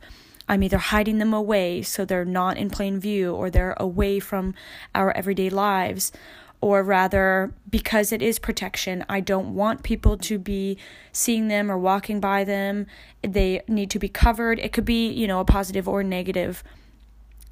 I'm 0.49 0.63
either 0.63 0.77
hiding 0.77 1.17
them 1.17 1.33
away 1.33 1.81
so 1.81 2.05
they're 2.05 2.27
not 2.27 2.59
in 2.59 2.69
plain 2.69 3.01
view 3.01 3.35
or 3.35 3.49
they're 3.49 3.75
away 3.79 4.21
from 4.21 4.55
our 4.95 5.11
everyday 5.17 5.49
lives 5.49 6.13
or 6.61 6.83
rather 6.83 7.55
because 7.71 8.13
it 8.13 8.21
is 8.21 8.39
protection 8.39 9.05
i 9.09 9.19
don't 9.19 9.55
want 9.55 9.83
people 9.83 10.19
to 10.19 10.39
be 10.39 10.77
seeing 11.13 11.49
them 11.49 11.71
or 11.71 11.79
walking 11.79 12.21
by 12.21 12.43
them. 12.43 12.87
They 13.23 13.63
need 13.69 13.91
to 13.91 13.99
be 13.99 14.09
covered. 14.09 14.59
It 14.59 14.73
could 14.73 14.85
be 14.85 15.09
you 15.09 15.27
know 15.27 15.41
a 15.41 15.45
positive 15.45 15.89
or 15.89 16.03
negative 16.03 16.65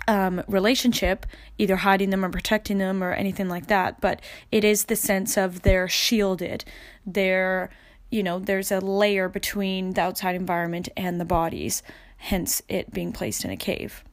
um, 0.09 0.43
relationship 0.49 1.27
either 1.59 1.77
hiding 1.77 2.11
them 2.11 2.25
or 2.25 2.31
protecting 2.31 2.79
them 2.79 3.03
or 3.03 3.13
anything 3.13 3.49
like 3.49 3.67
that 3.67 4.01
but 4.01 4.21
it 4.51 4.65
is 4.65 4.85
the 4.85 4.97
sense 4.97 5.37
of 5.37 5.63
they're 5.63 5.89
shielded 5.89 6.65
they're 7.07 7.71
you 8.11 8.23
know 8.23 8.39
there's 8.39 8.73
a 8.73 8.81
layer 8.81 9.29
between 9.29 9.93
the 9.93 10.01
outside 10.01 10.35
environment 10.35 10.89
and 10.97 11.21
the 11.21 11.25
bodies 11.25 11.83
hence 12.17 12.63
it 12.69 12.93
being 12.93 13.13
placed 13.13 13.45
in 13.45 13.51
a 13.51 13.57
cave 13.57 14.05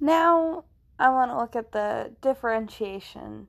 now 0.00 0.64
I 0.98 1.08
want 1.08 1.32
to 1.32 1.36
look 1.36 1.56
at 1.56 1.72
the 1.72 2.12
differentiation 2.20 3.48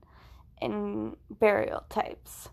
in 0.60 1.16
burial 1.30 1.84
types. 1.88 2.50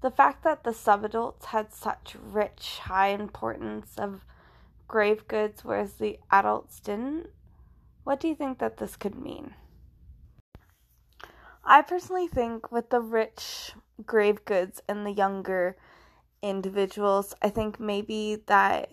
The 0.00 0.12
fact 0.12 0.44
that 0.44 0.62
the 0.62 0.70
subadults 0.70 1.46
had 1.46 1.72
such 1.72 2.14
rich, 2.22 2.78
high 2.84 3.08
importance 3.08 3.94
of 3.98 4.24
grave 4.88 5.28
goods, 5.28 5.64
whereas 5.64 5.94
the 5.94 6.18
adults 6.30 6.80
didn't, 6.80 7.28
what 8.04 8.18
do 8.18 8.26
you 8.26 8.34
think 8.34 8.58
that 8.58 8.78
this 8.78 8.96
could 8.96 9.14
mean? 9.14 9.54
I 11.62 11.82
personally 11.82 12.26
think 12.26 12.72
with 12.72 12.88
the 12.88 13.00
rich 13.00 13.72
grave 14.06 14.44
goods 14.46 14.80
and 14.88 15.04
the 15.04 15.12
younger 15.12 15.76
individuals, 16.40 17.34
I 17.42 17.50
think 17.50 17.78
maybe 17.78 18.42
that 18.46 18.92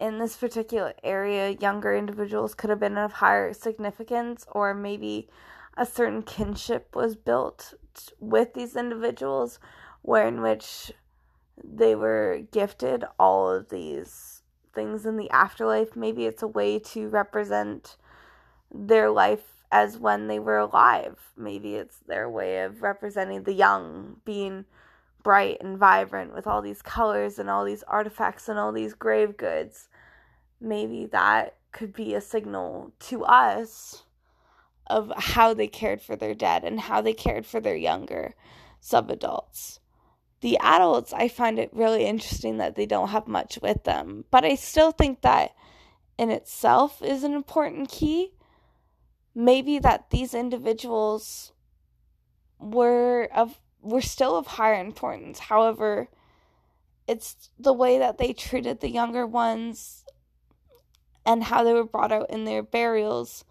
in 0.00 0.18
this 0.18 0.36
particular 0.36 0.94
area, 1.04 1.50
younger 1.50 1.94
individuals 1.94 2.54
could 2.54 2.70
have 2.70 2.80
been 2.80 2.98
of 2.98 3.12
higher 3.12 3.52
significance, 3.52 4.46
or 4.50 4.74
maybe 4.74 5.28
a 5.76 5.86
certain 5.86 6.22
kinship 6.22 6.96
was 6.96 7.14
built 7.14 7.74
with 8.18 8.54
these 8.54 8.74
individuals, 8.76 9.60
where 10.02 10.26
in 10.26 10.40
which 10.40 10.90
they 11.62 11.94
were 11.94 12.40
gifted 12.50 13.04
all 13.18 13.50
of 13.50 13.68
these 13.68 14.29
things 14.74 15.06
in 15.06 15.16
the 15.16 15.30
afterlife. 15.30 15.96
Maybe 15.96 16.26
it's 16.26 16.42
a 16.42 16.48
way 16.48 16.78
to 16.78 17.08
represent 17.08 17.96
their 18.72 19.10
life 19.10 19.64
as 19.72 19.98
when 19.98 20.26
they 20.26 20.38
were 20.38 20.58
alive. 20.58 21.18
Maybe 21.36 21.74
it's 21.74 21.98
their 22.06 22.28
way 22.28 22.62
of 22.62 22.82
representing 22.82 23.44
the 23.44 23.52
young, 23.52 24.16
being 24.24 24.64
bright 25.22 25.58
and 25.60 25.78
vibrant 25.78 26.34
with 26.34 26.46
all 26.46 26.62
these 26.62 26.82
colors 26.82 27.38
and 27.38 27.50
all 27.50 27.64
these 27.64 27.82
artifacts 27.84 28.48
and 28.48 28.58
all 28.58 28.72
these 28.72 28.94
grave 28.94 29.36
goods 29.36 29.88
maybe 30.60 31.06
that 31.06 31.56
could 31.72 31.92
be 31.92 32.14
a 32.14 32.20
signal 32.20 32.92
to 32.98 33.24
us 33.24 34.04
of 34.86 35.12
how 35.16 35.54
they 35.54 35.68
cared 35.68 36.02
for 36.02 36.16
their 36.16 36.34
dead 36.34 36.64
and 36.64 36.80
how 36.80 37.00
they 37.00 37.12
cared 37.12 37.46
for 37.46 37.60
their 37.60 37.76
younger 37.76 38.34
subadults. 38.82 39.78
The 40.40 40.58
adults, 40.58 41.12
I 41.12 41.28
find 41.28 41.58
it 41.58 41.70
really 41.72 42.06
interesting 42.06 42.58
that 42.58 42.74
they 42.74 42.86
don't 42.86 43.08
have 43.08 43.28
much 43.28 43.58
with 43.60 43.84
them, 43.84 44.24
but 44.30 44.44
I 44.44 44.54
still 44.54 44.90
think 44.90 45.20
that 45.20 45.54
in 46.16 46.30
itself 46.30 47.02
is 47.02 47.24
an 47.24 47.34
important 47.34 47.90
key. 47.90 48.32
Maybe 49.34 49.78
that 49.78 50.10
these 50.10 50.34
individuals 50.34 51.52
were 52.58 53.28
of 53.34 53.60
were 53.82 54.00
still 54.02 54.36
of 54.36 54.46
higher 54.46 54.80
importance. 54.80 55.38
However, 55.38 56.08
it's 57.06 57.50
the 57.58 57.72
way 57.72 57.98
that 57.98 58.18
they 58.18 58.32
treated 58.32 58.80
the 58.80 58.90
younger 58.90 59.26
ones 59.26 60.04
and 61.24 61.44
how 61.44 61.64
they 61.64 61.72
were 61.72 61.84
brought 61.84 62.12
out 62.12 62.30
in 62.30 62.44
their 62.44 62.62
burials 62.62 63.44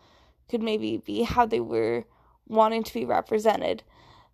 could 0.50 0.62
maybe 0.62 0.98
be 0.98 1.24
how 1.24 1.46
they 1.46 1.60
were 1.60 2.06
wanting 2.48 2.84
to 2.84 2.94
be 2.94 3.06
represented. 3.06 3.84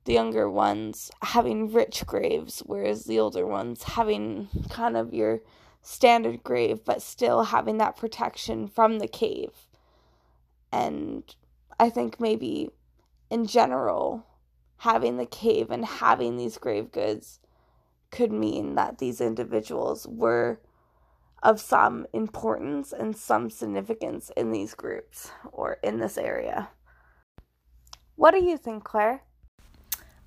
The 0.06 0.13
younger 0.13 0.50
ones 0.50 1.12
having 1.22 1.74
rich 1.74 2.06
graves, 2.06 2.62
whereas 2.65 3.06
the 3.06 3.20
older 3.20 3.46
ones 3.46 3.84
having 3.84 4.50
kind 4.70 4.96
of 4.96 5.13
your 5.13 5.41
standard 5.82 6.44
grave, 6.44 6.86
but 6.86 7.02
still 7.02 7.44
having 7.44 7.78
that 7.80 7.98
protection 7.98 8.68
from 8.68 9.00
the 9.00 9.08
cave. 9.08 9.68
And 10.72 11.24
I 11.80 11.89
think 11.89 12.20
maybe 12.20 12.70
in 13.30 13.46
general, 13.48 14.26
having 14.78 15.18
the 15.18 15.26
cave 15.26 15.72
and 15.72 15.86
having 15.86 16.38
these 16.38 16.58
grave 16.58 16.91
goods 16.91 17.39
could 18.12 18.32
mean 18.32 18.76
that 18.76 19.00
these 19.00 19.20
individuals 19.20 20.08
were 20.08 20.60
of 21.44 21.60
some 21.60 22.08
importance 22.13 22.94
and 22.94 23.15
some 23.15 23.50
significance 23.50 24.32
in 24.38 24.52
these 24.52 24.74
groups 24.74 25.32
or 25.52 25.78
in 25.84 26.00
this 26.00 26.18
area. 26.18 26.70
What 28.15 28.32
do 28.32 28.44
you 28.44 28.58
think, 28.58 28.84
Claire? 28.84 29.22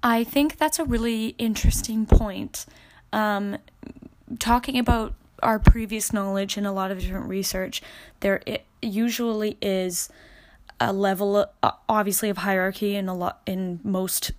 I 0.03 0.25
think 0.25 0.59
that's 0.59 0.79
a 0.79 0.85
really 0.85 1.35
interesting 1.39 2.07
point. 2.07 2.67
Um, 3.13 3.59
talking 4.39 4.79
about 4.79 5.15
our 5.43 5.59
previous 5.59 6.13
knowledge 6.13 6.57
and 6.57 6.67
a 6.67 6.73
lot 6.73 6.91
of 6.91 7.01
different 7.01 7.27
research, 7.29 7.83
there 8.21 8.41
usually 8.83 9.57
is 9.61 10.09
a 10.81 10.93
level, 10.93 11.47
uh, 11.63 11.71
obviously, 11.89 12.29
of 12.29 12.39
hierarchy 12.39 12.95
in 12.95 13.09
a 13.09 13.15
lot 13.15 13.41
in 13.47 13.81
most 13.83 14.33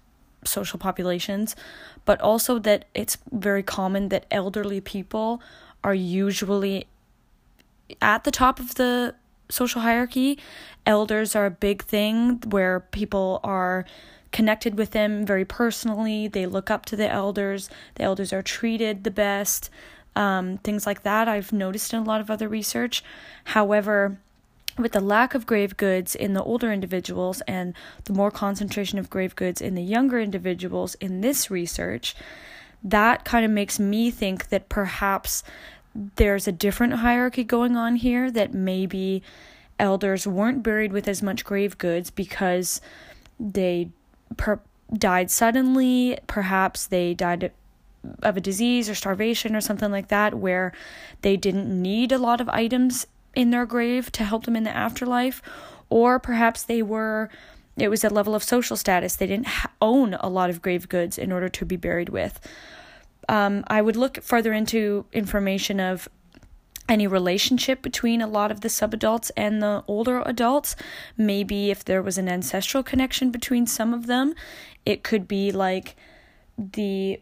social 0.45 0.79
populations, 0.79 1.55
but 2.05 2.19
also 2.21 2.59
that 2.59 2.85
it's 2.93 3.17
very 3.31 3.63
common 3.63 4.09
that 4.09 4.25
elderly 4.31 4.79
people 4.79 5.41
are 5.83 5.93
usually 5.93 6.87
at 8.01 8.23
the 8.23 8.31
top 8.31 8.59
of 8.59 8.75
the 8.75 9.15
social 9.49 9.81
hierarchy. 9.81 10.39
Elders 10.85 11.35
are 11.35 11.45
a 11.45 11.51
big 11.51 11.83
thing 11.83 12.41
where 12.49 12.79
people 12.79 13.41
are 13.43 13.85
connected 14.31 14.77
with 14.77 14.91
them 14.91 15.25
very 15.25 15.45
personally. 15.45 16.27
They 16.27 16.45
look 16.45 16.69
up 16.69 16.85
to 16.87 16.95
the 16.95 17.09
elders. 17.09 17.69
The 17.95 18.03
elders 18.03 18.31
are 18.33 18.41
treated 18.41 19.03
the 19.03 19.11
best. 19.11 19.69
Um, 20.15 20.57
things 20.59 20.85
like 20.85 21.03
that 21.03 21.27
I've 21.27 21.53
noticed 21.53 21.93
in 21.93 21.99
a 21.99 22.03
lot 22.03 22.21
of 22.21 22.29
other 22.29 22.47
research. 22.47 23.03
However, 23.45 24.17
with 24.77 24.93
the 24.93 25.01
lack 25.01 25.35
of 25.35 25.45
grave 25.45 25.77
goods 25.77 26.15
in 26.15 26.33
the 26.33 26.43
older 26.43 26.71
individuals 26.71 27.41
and 27.47 27.73
the 28.05 28.13
more 28.13 28.31
concentration 28.31 28.97
of 28.97 29.09
grave 29.09 29.35
goods 29.35 29.61
in 29.61 29.75
the 29.75 29.83
younger 29.83 30.19
individuals 30.19 30.95
in 30.95 31.21
this 31.21 31.51
research, 31.51 32.15
that 32.83 33.25
kind 33.25 33.45
of 33.45 33.51
makes 33.51 33.79
me 33.79 34.09
think 34.09 34.49
that 34.49 34.69
perhaps 34.69 35.43
there's 36.15 36.47
a 36.47 36.51
different 36.51 36.93
hierarchy 36.93 37.43
going 37.43 37.75
on 37.75 37.97
here 37.97 38.31
that 38.31 38.53
maybe 38.53 39.21
elders 39.77 40.27
weren't 40.27 40.63
buried 40.63 40.93
with 40.93 41.07
as 41.07 41.21
much 41.21 41.43
grave 41.43 41.77
goods 41.77 42.09
because 42.09 42.79
they 43.39 43.89
per- 44.37 44.61
died 44.93 45.29
suddenly 45.29 46.17
perhaps 46.27 46.87
they 46.87 47.13
died 47.13 47.51
of 48.23 48.37
a 48.37 48.41
disease 48.41 48.89
or 48.89 48.95
starvation 48.95 49.55
or 49.55 49.61
something 49.61 49.91
like 49.91 50.07
that 50.07 50.33
where 50.33 50.71
they 51.21 51.35
didn't 51.37 51.69
need 51.69 52.11
a 52.11 52.17
lot 52.17 52.41
of 52.41 52.49
items 52.49 53.05
in 53.35 53.51
their 53.51 53.65
grave 53.65 54.11
to 54.11 54.23
help 54.23 54.45
them 54.45 54.55
in 54.55 54.63
the 54.63 54.75
afterlife 54.75 55.41
or 55.89 56.19
perhaps 56.19 56.63
they 56.63 56.81
were 56.81 57.29
it 57.81 57.89
was 57.89 58.03
a 58.03 58.09
level 58.09 58.35
of 58.35 58.43
social 58.43 58.75
status. 58.75 59.15
They 59.15 59.27
didn't 59.27 59.47
ha- 59.47 59.71
own 59.81 60.15
a 60.15 60.29
lot 60.29 60.49
of 60.49 60.61
grave 60.61 60.89
goods 60.89 61.17
in 61.17 61.31
order 61.31 61.49
to 61.49 61.65
be 61.65 61.77
buried 61.77 62.09
with. 62.09 62.39
Um, 63.27 63.63
I 63.67 63.81
would 63.81 63.95
look 63.95 64.21
further 64.21 64.53
into 64.53 65.05
information 65.13 65.79
of 65.79 66.09
any 66.89 67.07
relationship 67.07 67.81
between 67.81 68.21
a 68.21 68.27
lot 68.27 68.51
of 68.51 68.61
the 68.61 68.67
subadults 68.67 69.31
and 69.37 69.61
the 69.61 69.83
older 69.87 70.21
adults. 70.25 70.75
Maybe 71.15 71.69
if 71.69 71.85
there 71.85 72.01
was 72.01 72.17
an 72.17 72.27
ancestral 72.27 72.83
connection 72.83 73.31
between 73.31 73.67
some 73.67 73.93
of 73.93 74.07
them, 74.07 74.33
it 74.85 75.03
could 75.03 75.27
be 75.27 75.51
like 75.51 75.95
the 76.57 77.21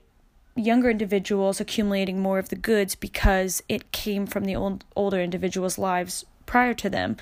younger 0.56 0.90
individuals 0.90 1.60
accumulating 1.60 2.20
more 2.20 2.40
of 2.40 2.50
the 2.50 2.56
goods 2.56 2.96
because 2.96 3.62
it 3.70 3.92
came 3.92 4.26
from 4.26 4.46
the 4.46 4.56
old 4.56 4.84
older 4.96 5.22
individuals' 5.22 5.78
lives 5.78 6.26
prior 6.46 6.74
to 6.74 6.90
them, 6.90 7.18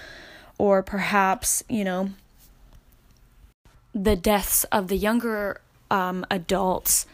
or 0.58 0.82
perhaps 0.82 1.64
you 1.68 1.84
know 1.84 2.12
the 3.94 4.16
deaths 4.16 4.64
of 4.66 4.88
the 4.88 4.98
younger 4.98 5.60
um, 5.90 6.26
adults 6.30 7.06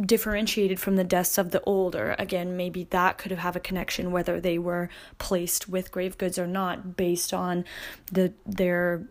differentiated 0.00 0.78
from 0.78 0.96
the 0.96 1.04
deaths 1.04 1.38
of 1.38 1.50
the 1.50 1.62
older. 1.62 2.14
Again, 2.18 2.56
maybe 2.56 2.84
that 2.90 3.18
could 3.18 3.32
have 3.32 3.56
a 3.56 3.60
connection 3.60 4.12
whether 4.12 4.40
they 4.40 4.58
were 4.58 4.88
placed 5.18 5.68
with 5.68 5.90
grave 5.90 6.18
goods 6.18 6.38
or 6.38 6.46
not 6.46 6.96
based 6.96 7.34
on 7.34 7.64
the 8.10 8.32
their 8.46 9.02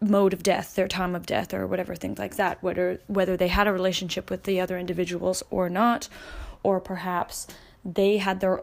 mode 0.00 0.32
of 0.32 0.42
death, 0.42 0.74
their 0.74 0.88
time 0.88 1.14
of 1.14 1.26
death 1.26 1.52
or 1.52 1.66
whatever 1.66 1.94
things 1.94 2.18
like 2.18 2.36
that, 2.36 2.62
whether 2.62 3.00
whether 3.06 3.36
they 3.36 3.48
had 3.48 3.66
a 3.66 3.72
relationship 3.72 4.30
with 4.30 4.44
the 4.44 4.60
other 4.60 4.78
individuals 4.78 5.42
or 5.50 5.68
not, 5.68 6.08
or 6.62 6.80
perhaps 6.80 7.46
they 7.84 8.18
had 8.18 8.40
their 8.40 8.62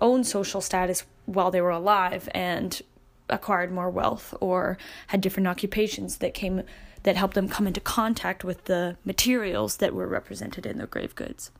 own 0.00 0.24
social 0.24 0.60
status 0.60 1.04
while 1.26 1.50
they 1.50 1.60
were 1.60 1.70
alive 1.70 2.28
and 2.34 2.82
acquired 3.28 3.70
more 3.70 3.90
wealth 3.90 4.34
or 4.40 4.78
had 5.08 5.20
different 5.20 5.46
occupations 5.46 6.18
that 6.18 6.34
came 6.34 6.62
that 7.08 7.16
helped 7.16 7.32
them 7.32 7.48
come 7.48 7.66
into 7.66 7.80
contact 7.80 8.44
with 8.44 8.66
the 8.66 8.94
materials 9.02 9.78
that 9.78 9.94
were 9.94 10.06
represented 10.06 10.66
in 10.66 10.76
their 10.76 10.86
grave 10.86 11.14
goods. 11.14 11.50